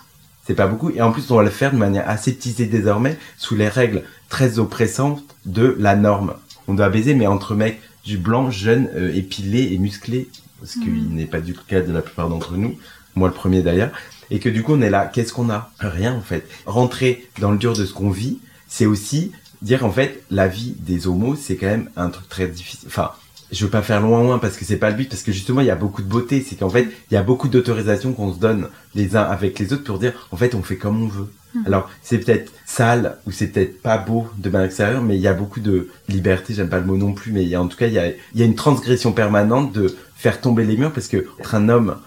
[0.47, 0.89] C'est pas beaucoup.
[0.91, 4.59] Et en plus, on va le faire de manière aseptisée désormais sous les règles très
[4.59, 6.35] oppressantes de la norme
[6.67, 10.29] on doit baiser, mais entre mecs du blanc, jeune, euh, épilé et musclé,
[10.63, 11.13] ce qui mm.
[11.13, 12.77] n'est pas du tout le cas de la plupart d'entre nous,
[13.15, 13.91] moi le premier d'ailleurs,
[14.29, 15.71] et que du coup on est là, qu'est-ce qu'on a?
[15.79, 16.47] Rien en fait.
[16.65, 20.75] Rentrer dans le dur de ce qu'on vit, c'est aussi dire en fait la vie
[20.79, 22.87] des homos, c'est quand même un truc très difficile.
[22.87, 23.11] Enfin,
[23.51, 25.61] je veux pas faire loin loin parce que c'est pas le but parce que justement
[25.61, 26.45] il y a beaucoup de beauté.
[26.47, 29.73] C'est qu'en fait il y a beaucoup d'autorisation qu'on se donne les uns avec les
[29.73, 31.27] autres pour dire en fait on fait comme on veut.
[31.53, 31.63] Hmm.
[31.65, 35.27] alors c'est peut-être sale ou c'est peut-être pas beau de manière extérieure mais il y
[35.27, 36.53] a beaucoup de liberté.
[36.53, 37.99] J'aime pas le mot non plus mais il y a en tout cas il y
[37.99, 41.55] a, il y a une transgression permanente de faire tomber les murs parce que être
[41.55, 41.97] un homme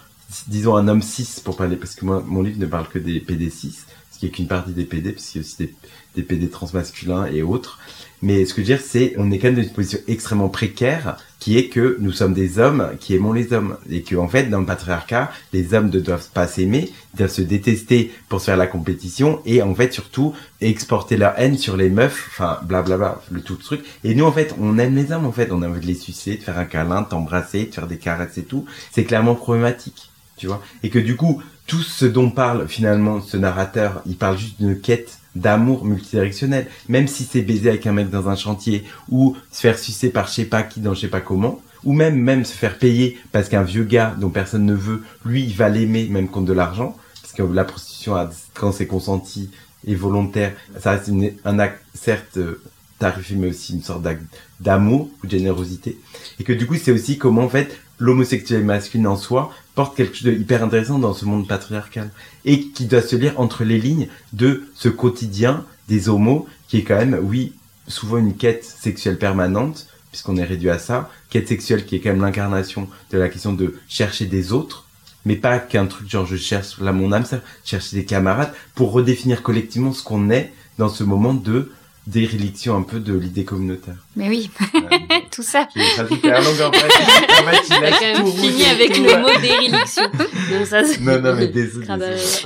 [0.49, 3.21] disons un homme cis pour parler parce que moi mon livre ne parle que des
[3.21, 5.75] PD 6 ce qui est qu'une partie des PD parce qu'il y a aussi des,
[6.15, 7.79] des PD transmasculins et autres
[8.25, 10.49] mais ce que je veux dire, c'est, on est quand même dans une position extrêmement
[10.49, 13.77] précaire, qui est que nous sommes des hommes qui aimons les hommes.
[13.91, 17.31] Et que, en fait, dans le patriarcat, les hommes ne doivent pas s'aimer, ils doivent
[17.31, 21.77] se détester pour se faire la compétition, et en fait, surtout, exporter leur haine sur
[21.77, 23.85] les meufs, enfin, blablabla, le tout truc.
[24.05, 25.95] Et nous, en fait, on aime les hommes, en fait, on a envie de les
[25.95, 28.65] sucer, de faire un câlin, de t'embrasser, de faire des caresses et tout.
[28.91, 30.63] C'est clairement problématique, tu vois.
[30.83, 34.81] Et que du coup, tout ce dont parle finalement ce narrateur, il parle juste d'une
[34.81, 36.69] quête d'amour multidirectionnel.
[36.89, 40.29] Même si c'est baiser avec un mec dans un chantier ou se faire sucer par
[40.29, 43.19] je sais pas qui dans je sais pas comment, ou même même se faire payer
[43.33, 46.53] parce qu'un vieux gars dont personne ne veut, lui il va l'aimer même contre de
[46.53, 48.17] l'argent, parce que la prostitution
[48.55, 49.51] quand c'est consenti
[49.87, 51.11] et volontaire, ça reste
[51.45, 52.63] un acte certes euh,
[52.99, 54.23] tarifé mais aussi une sorte d'acte
[54.61, 55.99] d'amour ou de générosité
[56.39, 60.17] et que du coup c'est aussi comment en fait l'homosexualité masculine en soi porte quelque
[60.17, 62.11] chose de hyper intéressant dans ce monde patriarcal
[62.45, 66.83] et qui doit se lire entre les lignes de ce quotidien des homos qui est
[66.83, 67.53] quand même, oui,
[67.89, 72.11] souvent une quête sexuelle permanente puisqu'on est réduit à ça, quête sexuelle qui est quand
[72.11, 74.87] même l'incarnation de la question de chercher des autres,
[75.25, 78.93] mais pas qu'un truc genre je cherche là mon âme, ça, chercher des camarades pour
[78.93, 81.73] redéfinir collectivement ce qu'on est dans ce moment de
[82.07, 83.97] déréliction un peu de l'idée communautaire.
[84.17, 84.51] Mais oui,
[85.33, 85.67] tout ça.
[85.75, 88.97] J'ai rajouté un long en fait, en fait, il a quand même tout fini avec
[88.99, 90.03] le mot déréliction.
[90.13, 91.87] Donc ça, Non, non, mais désolé.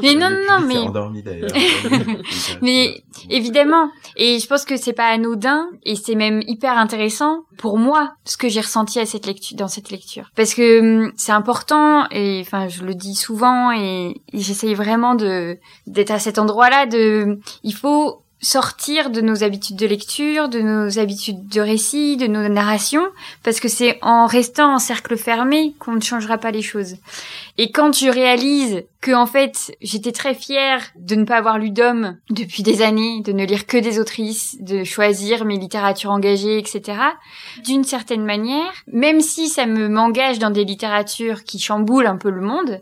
[0.02, 1.50] Mais non, non, mais- endormi d'ailleurs.
[2.62, 7.78] Mais évidemment, et je pense que c'est pas anodin et c'est même hyper intéressant pour
[7.78, 11.32] moi ce que j'ai ressenti à cette lecture dans cette lecture parce que hum, c'est
[11.32, 16.38] important et enfin je le dis souvent et, et j'essaye vraiment de d'être à cet
[16.38, 22.16] endroit-là de il faut sortir de nos habitudes de lecture, de nos habitudes de récit,
[22.16, 23.06] de nos narrations,
[23.42, 26.96] parce que c'est en restant en cercle fermé qu'on ne changera pas les choses.
[27.56, 31.70] Et quand je réalise que en fait j'étais très fière de ne pas avoir lu
[31.70, 36.58] d'hommes depuis des années, de ne lire que des autrices, de choisir mes littératures engagées,
[36.58, 36.98] etc.
[37.64, 42.30] D'une certaine manière, même si ça me m'engage dans des littératures qui chamboulent un peu
[42.30, 42.80] le monde,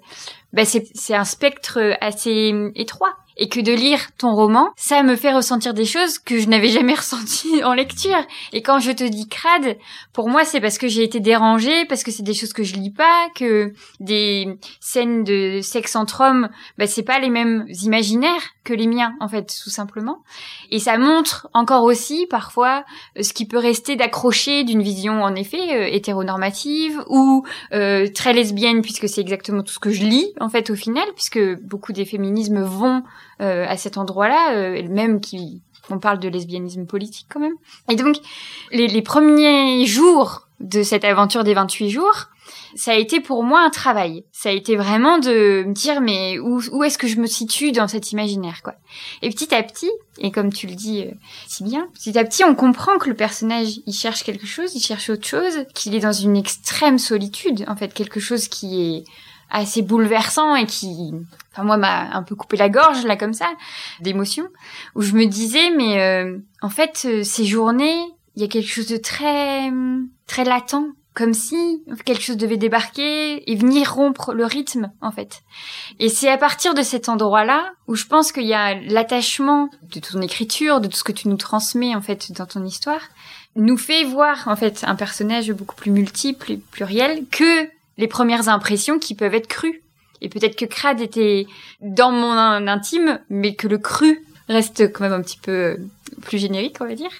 [0.56, 3.14] bah c'est un spectre assez étroit.
[3.38, 6.70] Et que de lire ton roman, ça me fait ressentir des choses que je n'avais
[6.70, 8.16] jamais ressenties en lecture.
[8.54, 9.76] Et quand je te dis crade,
[10.14, 12.76] pour moi c'est parce que j'ai été dérangée, parce que c'est des choses que je
[12.76, 16.48] lis pas, que des scènes de sexe entre hommes,
[16.78, 20.18] bah, c'est pas les mêmes imaginaires que les miens, en fait, tout simplement.
[20.70, 22.84] Et ça montre encore aussi, parfois,
[23.16, 28.34] euh, ce qui peut rester d'accrocher d'une vision, en effet, euh, hétéronormative ou euh, très
[28.34, 31.92] lesbienne, puisque c'est exactement tout ce que je lis, en fait, au final, puisque beaucoup
[31.92, 33.02] des féminismes vont
[33.40, 37.56] euh, à cet endroit-là, euh, même qui on parle de lesbianisme politique quand même.
[37.90, 38.16] Et donc,
[38.70, 42.26] les, premiers jours de cette aventure des 28 jours,
[42.76, 44.24] ça a été pour moi un travail.
[44.30, 47.72] Ça a été vraiment de me dire mais où, où est-ce que je me situe
[47.72, 48.74] dans cet imaginaire quoi.
[49.22, 51.10] Et petit à petit, et comme tu le dis euh,
[51.48, 54.80] si bien, petit à petit on comprend que le personnage il cherche quelque chose, il
[54.80, 59.04] cherche autre chose, qu'il est dans une extrême solitude en fait, quelque chose qui est
[59.50, 61.12] assez bouleversant et qui
[61.52, 63.48] enfin moi m'a un peu coupé la gorge là comme ça
[64.00, 64.48] d'émotion
[64.94, 68.00] où je me disais mais euh, en fait euh, ces journées
[68.34, 69.70] il y a quelque chose de très
[70.26, 70.74] très latent
[71.16, 75.40] comme si quelque chose devait débarquer et venir rompre le rythme en fait.
[75.98, 79.98] Et c'est à partir de cet endroit-là où je pense qu'il y a l'attachement de
[79.98, 83.00] ton écriture, de tout ce que tu nous transmets en fait dans ton histoire,
[83.56, 87.66] nous fait voir en fait un personnage beaucoup plus multiple et pluriel que
[87.98, 89.82] les premières impressions qui peuvent être crues.
[90.22, 91.46] Et peut-être que Crade était
[91.80, 92.32] dans mon
[92.68, 95.76] intime, mais que le cru reste quand même un petit peu euh,
[96.22, 97.10] plus générique, on va dire.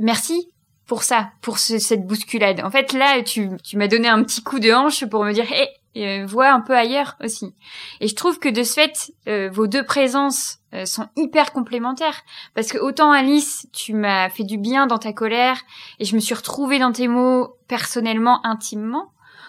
[0.00, 0.48] Merci
[0.86, 2.60] pour ça, pour ce- cette bousculade.
[2.62, 5.68] En fait, là, tu, m'as donné un petit coup de hanche pour me dire, hé,
[5.96, 7.54] euh, vois un peu ailleurs aussi.
[8.00, 12.20] Et je trouve que de ce fait, euh, vos deux présences sont hyper complémentaires.
[12.54, 15.58] Parce que autant Alice, tu m'as fait du bien dans ta colère,
[15.98, 19.06] et je me suis retrouvée dans tes mots personnellement, intimement.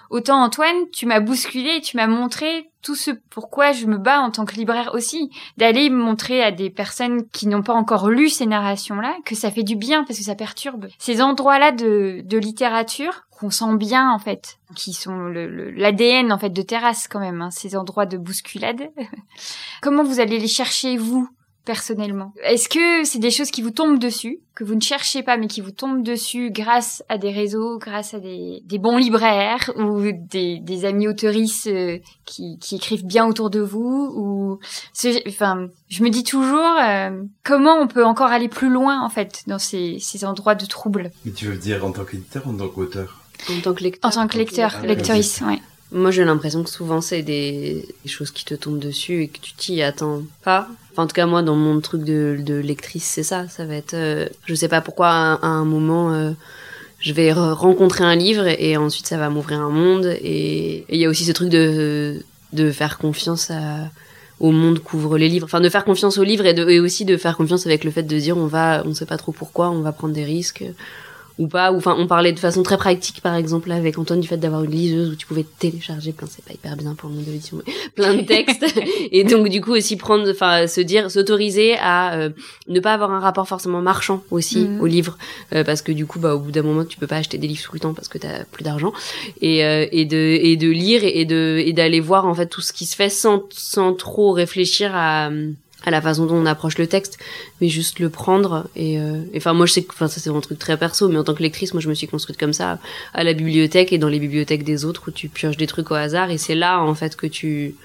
[0.10, 4.32] Autant Antoine, tu m'as bousculé tu m'as montré tout ce pourquoi je me bats en
[4.32, 8.46] tant que libraire aussi, d'aller montrer à des personnes qui n'ont pas encore lu ces
[8.46, 10.88] narrations-là que ça fait du bien parce que ça perturbe.
[10.98, 16.62] Ces endroits-là de, littérature qu'on sent bien en fait, qui sont l'ADN en fait de
[16.62, 18.90] terrasse quand même, hein, ces endroits de bousculade.
[19.82, 21.28] Comment vous allez les chercher vous?
[21.68, 25.38] Personnellement Est-ce que c'est des choses qui vous tombent dessus, que vous ne cherchez pas
[25.38, 29.70] mais qui vous tombent dessus grâce à des réseaux, grâce à des, des bons libraires
[29.78, 30.02] ou
[30.32, 34.60] des, des amis autoristes euh, qui, qui écrivent bien autour de vous ou
[35.28, 39.44] enfin je me dis toujours euh, comment on peut encore aller plus loin en fait
[39.46, 41.12] dans ces, ces endroits de trouble?
[41.26, 43.22] Mais tu veux dire en tant qu'éditeur ou en tant qu'auteur?
[43.52, 44.10] En tant que lecteur.
[44.10, 45.60] en tant que lecteur, Ah, lectrice, ouais.
[45.92, 47.88] Moi, j'ai l'impression que souvent, c'est des...
[48.04, 50.68] des choses qui te tombent dessus et que tu t'y attends pas.
[50.98, 53.48] Enfin, en tout cas, moi, dans mon truc de, lectrice, c'est ça.
[53.50, 53.94] Ça va être...
[53.94, 56.32] euh, je sais pas pourquoi, à, un- moment, euh,
[57.00, 60.08] je vais re- rencontrer un livre et ensuite, ça va m'ouvrir un monde.
[60.24, 62.24] Et il y a aussi ce truc de,
[62.54, 63.92] de faire confiance à
[64.40, 67.18] au monde qu'ouvrent les livres, enfin de faire confiance aux livres et, et aussi de
[67.18, 69.82] faire confiance avec le fait de dire on va, on sait pas trop pourquoi, on
[69.82, 70.64] va prendre des risques
[71.38, 71.72] ou pas.
[71.72, 74.64] Ou enfin, on parlait de façon très pratique, par exemple, avec Antoine, du fait d'avoir
[74.64, 77.32] une liseuse où tu pouvais télécharger plein, c'est pas hyper bien pour le monde de
[77.32, 78.66] l'édition, mais plein de textes.
[79.12, 82.30] et donc, du coup, aussi prendre, enfin, se dire, s'autoriser à euh,
[82.68, 84.82] ne pas avoir un rapport forcément marchand aussi Mhm.
[84.82, 85.18] au livre,
[85.54, 87.48] euh, parce que du coup, bah, au bout d'un moment, tu peux pas acheter des
[87.48, 88.92] livres tout le temps parce que t'as plus d'argent.
[89.42, 92.62] Et, euh, et de, et de lire et de, et d'aller voir, en fait, tout
[92.62, 95.30] ce qui se fait sans, sans trop réfléchir à,
[95.84, 97.18] à la façon dont on approche le texte,
[97.62, 98.68] mais juste le prendre.
[98.76, 101.18] Et euh, enfin, moi, je sais que, enfin, ça c'est un truc très perso, mais
[101.18, 102.80] en tant que lectrice, moi, je me suis construite comme ça
[103.14, 105.96] à la bibliothèque et dans les bibliothèques des autres où tu pioches des trucs au
[105.96, 106.32] hasard.
[106.32, 107.76] Et c'est là, en fait, que tu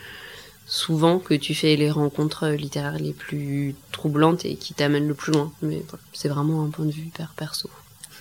[0.66, 5.32] souvent que tu fais les rencontres littéraires les plus troublantes et qui t'amènent le plus
[5.32, 5.52] loin.
[5.60, 7.68] Mais voilà, c'est vraiment un point de vue hyper perso.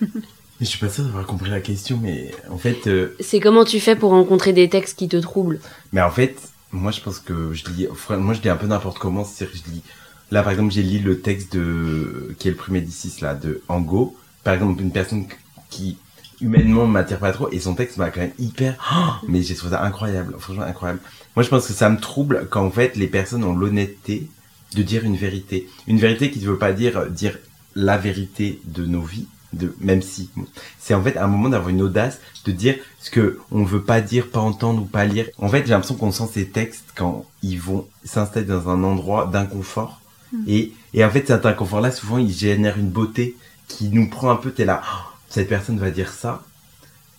[0.02, 2.86] Mais je suis pas sûr d'avoir compris la question, mais en fait.
[2.86, 5.58] euh, C'est comment tu fais pour rencontrer des textes qui te troublent
[5.92, 6.36] Mais en fait,
[6.72, 9.64] moi je pense que je lis, moi je lis un peu n'importe comment, c'est-à-dire que
[9.66, 9.82] je lis,
[10.30, 13.62] là par exemple j'ai lu le texte de, qui est le premier Médicis là, de
[13.68, 15.26] Ango, par exemple une personne
[15.70, 15.98] qui
[16.40, 19.84] humainement m'attire pas trop et son texte m'a quand même hyper, mais j'ai trouvé ça
[19.84, 21.00] incroyable, franchement incroyable.
[21.36, 24.28] Moi je pense que ça me trouble quand en fait les personnes ont l'honnêteté
[24.74, 25.68] de dire une vérité.
[25.86, 27.38] Une vérité qui ne veut pas dire, dire
[27.74, 30.46] la vérité de nos vies, de, même si, bon,
[30.78, 34.00] c'est en fait un moment d'avoir une audace de dire ce que on veut pas
[34.00, 35.28] dire, pas entendre ou pas lire.
[35.38, 39.26] En fait, j'ai l'impression qu'on sent ces textes quand ils vont s'installer dans un endroit
[39.26, 40.00] d'inconfort.
[40.46, 43.36] Et, et en fait, cet inconfort-là, souvent, il génère une beauté
[43.68, 46.42] qui nous prend un peu, t'es là, Oh, cette personne va dire ça.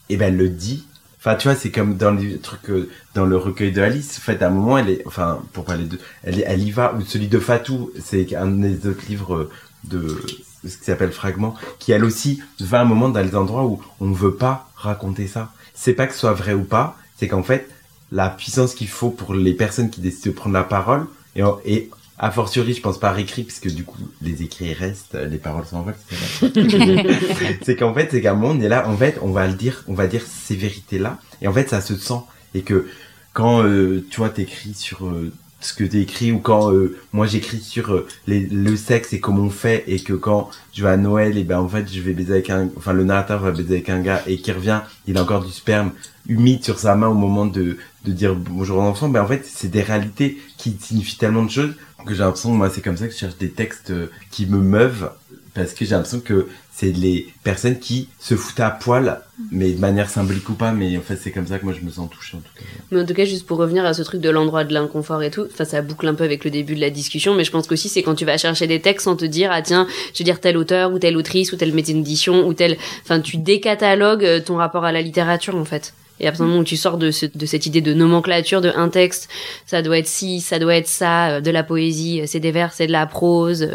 [0.09, 0.85] Et ben, elle le dit.
[1.19, 4.17] Enfin, tu vois, c'est comme dans les trucs, euh, dans le recueil de Alice.
[4.17, 6.93] En fait, à un moment, elle est, enfin, pour parler de, elle, elle y va,
[6.95, 9.49] ou celui de Fatou, c'est un des autres livres euh,
[9.85, 10.19] de,
[10.67, 13.81] ce qui s'appelle Fragment, qui elle aussi va à un moment dans les endroits où
[13.99, 15.51] on ne veut pas raconter ça.
[15.73, 17.69] C'est pas que ce soit vrai ou pas, c'est qu'en fait,
[18.11, 21.89] la puissance qu'il faut pour les personnes qui décident de prendre la parole, et, et
[22.19, 25.65] a fortiori, je pense par écrit, parce que du coup, les écrits restent, les paroles
[25.65, 28.95] sont en vol, c'est c'est qu'en fait, c'est qu'à un moment, on est là, en
[28.95, 31.95] fait, on va le dire, on va dire ces vérités-là, et en fait, ça se
[31.95, 32.21] sent,
[32.53, 32.87] et que
[33.33, 35.33] quand, euh, tu vois, t'écris sur euh,
[35.63, 39.49] ce que t'écris, ou quand euh, moi j'écris sur euh, le sexe et comment on
[39.49, 42.33] fait, et que quand je vais à Noël, et ben en fait, je vais baiser
[42.33, 45.23] avec un, enfin, le narrateur va baiser avec un gars, et qui revient, il a
[45.23, 45.91] encore du sperme
[46.27, 49.45] humide sur sa main au moment de, de dire bonjour aux enfants, ben en fait,
[49.45, 51.73] c'est des réalités qui signifient tellement de choses
[52.05, 54.57] que j'ai l'impression, moi, c'est comme ça que je cherche des textes euh, qui me
[54.57, 55.11] meuvent,
[55.53, 59.21] parce que j'ai l'impression que c'est les personnes qui se foutent à poil,
[59.51, 61.85] mais de manière symbolique ou pas, mais en fait, c'est comme ça que moi, je
[61.85, 62.65] me sens touché, en tout cas.
[62.89, 65.29] Mais en tout cas, juste pour revenir à ce truc de l'endroit de l'inconfort et
[65.29, 67.67] tout, enfin, ça boucle un peu avec le début de la discussion, mais je pense
[67.67, 70.23] qu'aussi, c'est quand tu vas chercher des textes sans te dire, ah tiens, je vais
[70.23, 74.25] dire tel auteur, ou telle autrice, ou telle métier d'édition, ou tel, enfin, tu décatalogues
[74.25, 75.93] euh, ton rapport à la littérature, en fait.
[76.19, 78.61] Et à partir du moment où tu sors de, ce- de cette idée de nomenclature
[78.61, 79.29] de un texte,
[79.65, 82.51] ça doit être ci, ça doit être ça, euh, de la poésie, euh, c'est des
[82.51, 83.67] vers, c'est de la prose,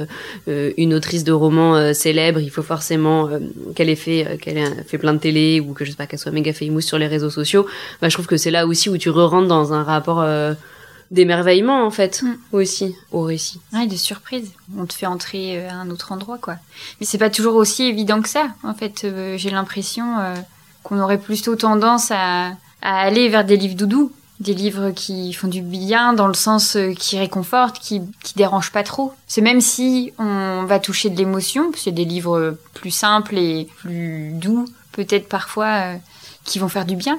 [0.49, 3.39] euh, une autrice de roman euh, célèbre, il faut forcément euh,
[3.75, 6.19] qu'elle ait fait, qu'elle ait fait plein de télé ou que je sais pas qu'elle
[6.21, 7.67] soit méga famous sur les réseaux sociaux.
[8.01, 10.25] Bah, je trouve que c'est là aussi où tu re-rentres dans un rapport
[11.11, 12.35] d'émerveillement en fait Mm.
[12.53, 13.61] aussi au récit.
[13.73, 14.53] Ouais, de surprise.
[14.77, 16.57] On te fait entrer à un autre endroit, quoi.
[17.01, 18.49] Mais c'est pas toujours aussi évident que ça.
[18.63, 20.35] En fait, euh, j'ai l'impression euh,
[20.83, 22.53] qu'on aurait plutôt tendance à,
[22.83, 26.93] aller vers des livres doudous, des livres qui font du bien dans le sens euh,
[26.95, 29.13] qui réconfortent, qui, qui dérangent pas trop.
[29.27, 33.37] C'est même si on va toucher de l'émotion, parce y a des livres plus simples
[33.37, 35.97] et plus doux, peut-être parfois, euh,
[36.45, 37.19] qui vont faire du bien.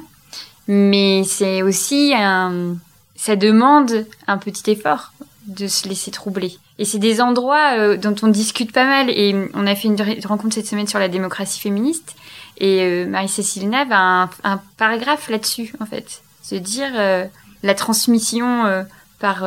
[0.68, 2.78] Mais c'est aussi un,
[3.16, 5.12] ça demande un petit effort
[5.48, 6.58] de se laisser troubler.
[6.78, 9.10] Et c'est des endroits euh, dont on discute pas mal.
[9.10, 12.16] Et on a fait une rencontre cette semaine sur la démocratie féministe.
[12.60, 16.22] Et euh, Marie-Cécile Nave a un, paragraphe là-dessus, en fait.
[16.42, 17.26] Se dire euh,
[17.64, 18.84] la transmission euh,
[19.20, 19.46] par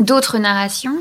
[0.00, 0.96] d'autres narrations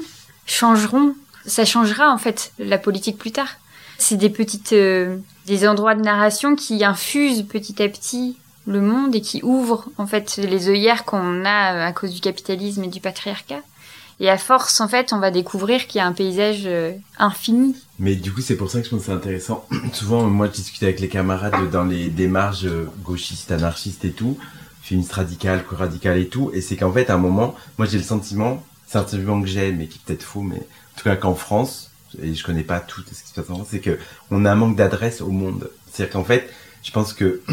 [0.45, 1.15] changeront.
[1.45, 3.57] Ça changera, en fait, la politique plus tard.
[3.97, 4.73] C'est des petites...
[4.73, 8.37] des endroits de narration qui infusent petit à petit
[8.67, 12.83] le monde et qui ouvrent, en fait, les œillères qu'on a à cause du capitalisme
[12.83, 13.61] et du patriarcat.
[14.19, 16.69] Et à force, en fait, on va découvrir qu'il y a un paysage
[17.17, 17.75] infini.
[18.01, 19.63] Mais du coup, c'est pour ça que je pense que c'est intéressant.
[19.93, 22.65] Souvent, moi, je discute avec les camarades dans les démarches
[23.03, 24.39] gauchistes, anarchistes et tout,
[24.81, 28.03] féministes radicales, co-radicales et tout, et c'est qu'en fait, à un moment, moi, j'ai le
[28.03, 31.15] sentiment, c'est un sentiment que j'ai, mais qui est peut-être faux, mais en tout cas
[31.15, 33.99] qu'en France, et je connais pas tout ce qui se passe en France, c'est que
[34.31, 35.69] on a un manque d'adresse au monde.
[35.91, 36.49] C'est-à-dire qu'en fait,
[36.81, 37.41] je pense que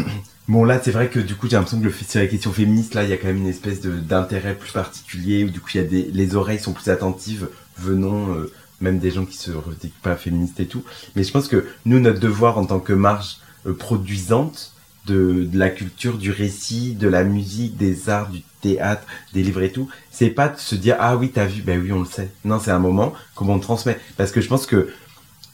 [0.49, 2.95] Bon là c'est vrai que du coup j'ai l'impression que le sur la question féministe
[2.95, 5.77] là il y a quand même une espèce d'intérêt plus particulier où du coup il
[5.77, 8.51] y a des les oreilles sont plus attentives venant euh,
[8.81, 10.83] même des gens qui se revendiquent pas féministes et tout.
[11.15, 14.73] Mais je pense que nous notre devoir en tant que marge euh, produisante
[15.05, 19.03] de, la culture du récit de la musique des arts du théâtre
[19.33, 21.91] des livres et tout c'est pas de se dire ah oui t'as vu ben oui
[21.91, 22.31] on le sait.
[22.45, 23.99] Non c'est un moment comment on transmet.
[24.17, 24.89] Parce que je pense que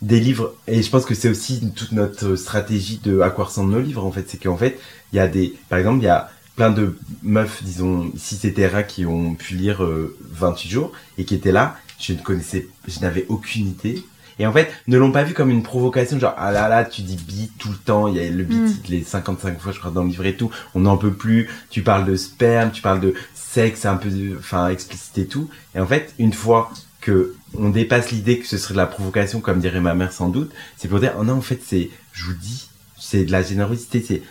[0.02, 3.72] des livres et je pense que c'est aussi toute notre stratégie de à quoi ressemblent
[3.72, 4.26] nos livres en fait.
[4.28, 4.80] C'est qu'en fait
[5.14, 8.70] il y a des par exemple il y a plein de meufs disons si c'était
[8.88, 13.00] qui ont pu lire euh, 28 jours et qui étaient là je ne connaissais je
[13.00, 14.04] n'avais aucune idée
[14.38, 17.02] et en fait ne l'ont pas vu comme une provocation genre ah là là tu
[17.02, 18.90] dis bite tout le temps il y a le bite Mm.
[18.90, 21.82] les 55 fois je crois dans le livre et tout on n'en peut plus tu
[21.84, 25.88] parles de sperme tu parles de sexe un peu enfin explicite et tout et en
[25.88, 26.72] fait une fois
[27.06, 30.30] que on dépasse l'idée que ce serait de la provocation, comme dirait ma mère sans
[30.30, 30.52] doute.
[30.76, 32.68] C'est pour dire, oh non, en fait, c'est, je vous dis,
[33.00, 34.04] c'est de la générosité.
[34.06, 34.24] C'est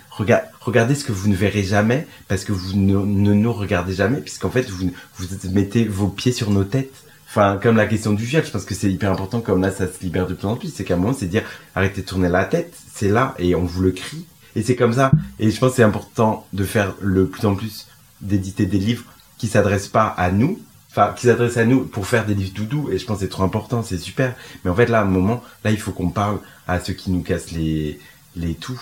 [0.60, 4.50] regardez ce que vous ne verrez jamais parce que vous ne, nous regardez jamais, puisqu'en
[4.50, 7.03] fait, vous, vous mettez vos pieds sur nos têtes.
[7.36, 9.88] Enfin, comme la question du viol, je pense que c'est hyper important, comme là, ça
[9.88, 10.72] se libère de plus en plus.
[10.72, 11.42] C'est qu'à un moment, c'est dire,
[11.74, 14.24] arrêtez de tourner la tête, c'est là, et on vous le crie.
[14.54, 15.10] Et c'est comme ça.
[15.40, 17.88] Et je pense que c'est important de faire le plus en plus
[18.20, 19.02] d'éditer des livres
[19.36, 20.60] qui s'adressent pas à nous,
[20.92, 23.28] enfin qui s'adressent à nous pour faire des livres doudous et je pense que c'est
[23.28, 26.10] trop important c'est super mais en fait là à un moment là il faut qu'on
[26.10, 27.98] parle à ceux qui nous cassent les
[28.36, 28.80] les tout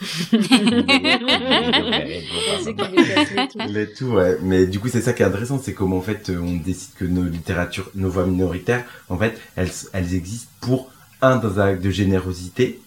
[3.68, 6.30] les tout ouais mais du coup c'est ça qui est intéressant c'est comment en fait
[6.30, 10.90] on décide que nos littératures nos voix minoritaires en fait elles elles existent pour
[11.20, 12.80] un dans un acte de générosité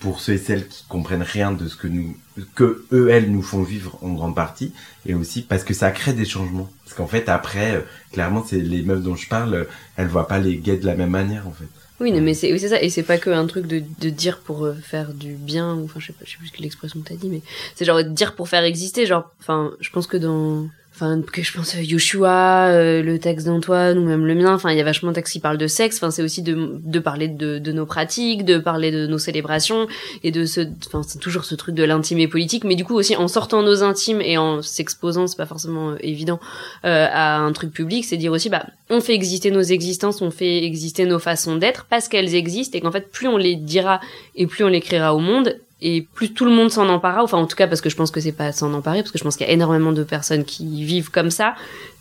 [0.00, 2.16] pour ceux et celles qui comprennent rien de ce que nous,
[2.54, 4.72] que eux, elles nous font vivre en grande partie,
[5.06, 6.70] et aussi parce que ça crée des changements.
[6.84, 7.80] Parce qu'en fait, après, euh,
[8.12, 9.64] clairement, c'est les meufs dont je parle, euh,
[9.96, 11.68] elles voient pas les gays de la même manière, en fait.
[12.00, 14.64] Oui, mais c'est oui, ça, et c'est pas que un truc de, de dire pour
[14.64, 17.00] euh, faire du bien, ou enfin, je sais pas, je sais plus ce que l'expression
[17.04, 17.42] t'as dit, mais
[17.74, 20.68] c'est genre dire pour faire exister, genre, enfin, je pense que dans
[20.98, 24.72] enfin que je pense à Yoshua, euh, le texte d'Antoine ou même le mien, enfin
[24.72, 26.98] il y a vachement de textes qui parlent de sexe, enfin c'est aussi de, de
[26.98, 29.86] parler de, de nos pratiques, de parler de nos célébrations
[30.24, 32.64] et de ce enfin c'est toujours ce truc de l'intime et politique.
[32.64, 35.96] Mais du coup aussi en sortant nos intimes et en s'exposant, c'est pas forcément euh,
[36.00, 36.40] évident
[36.84, 40.32] euh, à un truc public, c'est dire aussi bah on fait exister nos existences, on
[40.32, 44.00] fait exister nos façons d'être parce qu'elles existent et qu'en fait plus on les dira
[44.34, 47.38] et plus on les créera au monde et plus tout le monde s'en emparera, enfin
[47.38, 49.24] en tout cas parce que je pense que c'est pas s'en emparer, parce que je
[49.24, 51.54] pense qu'il y a énormément de personnes qui vivent comme ça,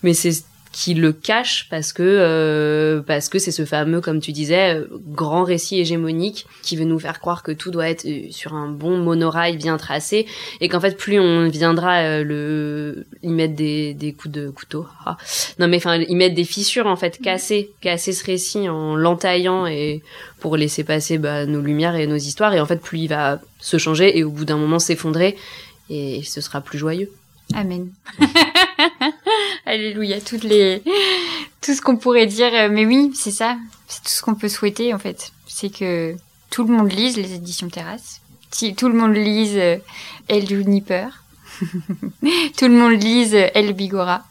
[0.04, 0.44] mais c'est
[0.78, 4.86] qui le cache parce que euh, parce que c'est ce fameux comme tu disais euh,
[5.08, 8.68] grand récit hégémonique qui veut nous faire croire que tout doit être euh, sur un
[8.68, 10.28] bon monorail bien tracé
[10.62, 15.18] et qu'en fait plus on viendra le y mettre des, des coups de couteau ah.
[15.58, 19.66] non mais enfin y mettre des fissures en fait casser casser ce récit en l'entaillant
[19.66, 20.04] et
[20.40, 23.42] pour laisser passer bah, nos lumières et nos histoires et en fait plus il va
[23.60, 25.38] se changer et au bout d'un moment s'effondrer
[25.90, 27.10] et ce sera plus joyeux
[27.56, 27.90] Amen.
[29.68, 30.82] Alléluia, toutes les,
[31.62, 32.54] tout ce qu'on pourrait dire.
[32.54, 33.58] Euh, mais oui, c'est ça.
[33.88, 35.34] C'est tout ce qu'on peut souhaiter, en fait.
[35.46, 36.16] C'est que
[36.50, 38.22] tout le monde lise les éditions Terrasse.
[38.50, 39.78] Si tout le monde lise euh,
[40.30, 41.10] El Juniper.
[41.62, 44.24] tout le monde lise euh, El Bigora.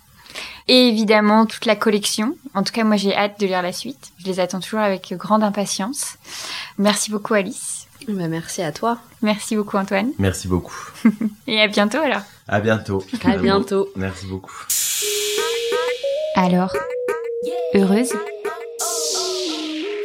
[0.68, 2.34] Et évidemment, toute la collection.
[2.54, 4.12] En tout cas, moi, j'ai hâte de lire la suite.
[4.18, 6.16] Je les attends toujours avec grande impatience.
[6.78, 7.86] Merci beaucoup, Alice.
[8.08, 8.98] Bah, merci à toi.
[9.20, 10.12] Merci beaucoup, Antoine.
[10.18, 10.92] Merci beaucoup.
[11.46, 12.22] Et à bientôt, alors.
[12.48, 13.04] À bientôt.
[13.22, 13.88] À bientôt.
[13.96, 14.54] Merci beaucoup.
[16.34, 16.74] Alors,
[17.74, 18.12] heureuse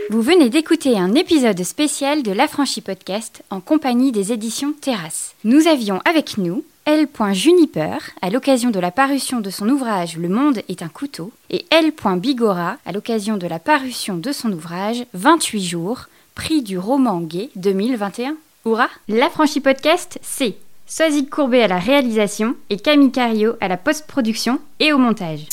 [0.09, 5.35] Vous venez d'écouter un épisode spécial de l'Affranchi Podcast en compagnie des éditions Terrasse.
[5.43, 7.07] Nous avions avec nous L.
[7.33, 11.65] Juniper à l'occasion de la parution de son ouvrage Le monde est un couteau et
[11.69, 11.91] L.
[12.17, 17.49] Bigora à l'occasion de la parution de son ouvrage 28 jours, prix du roman gay
[17.55, 18.35] 2021.
[18.65, 20.55] Hurrah L'Affranchi Podcast, c'est
[20.93, 25.45] Soazic Courbet à la réalisation et Camille Cario à la post-production et au montage.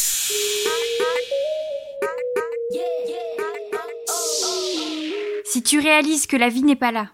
[5.44, 7.10] Si tu réalises que la vie n'est pas là,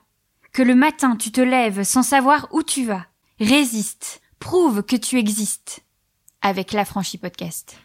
[0.55, 3.05] que le matin tu te lèves sans savoir où tu vas,
[3.41, 5.81] résiste, prouve que tu existes
[6.41, 7.77] avec l'affranchi podcast.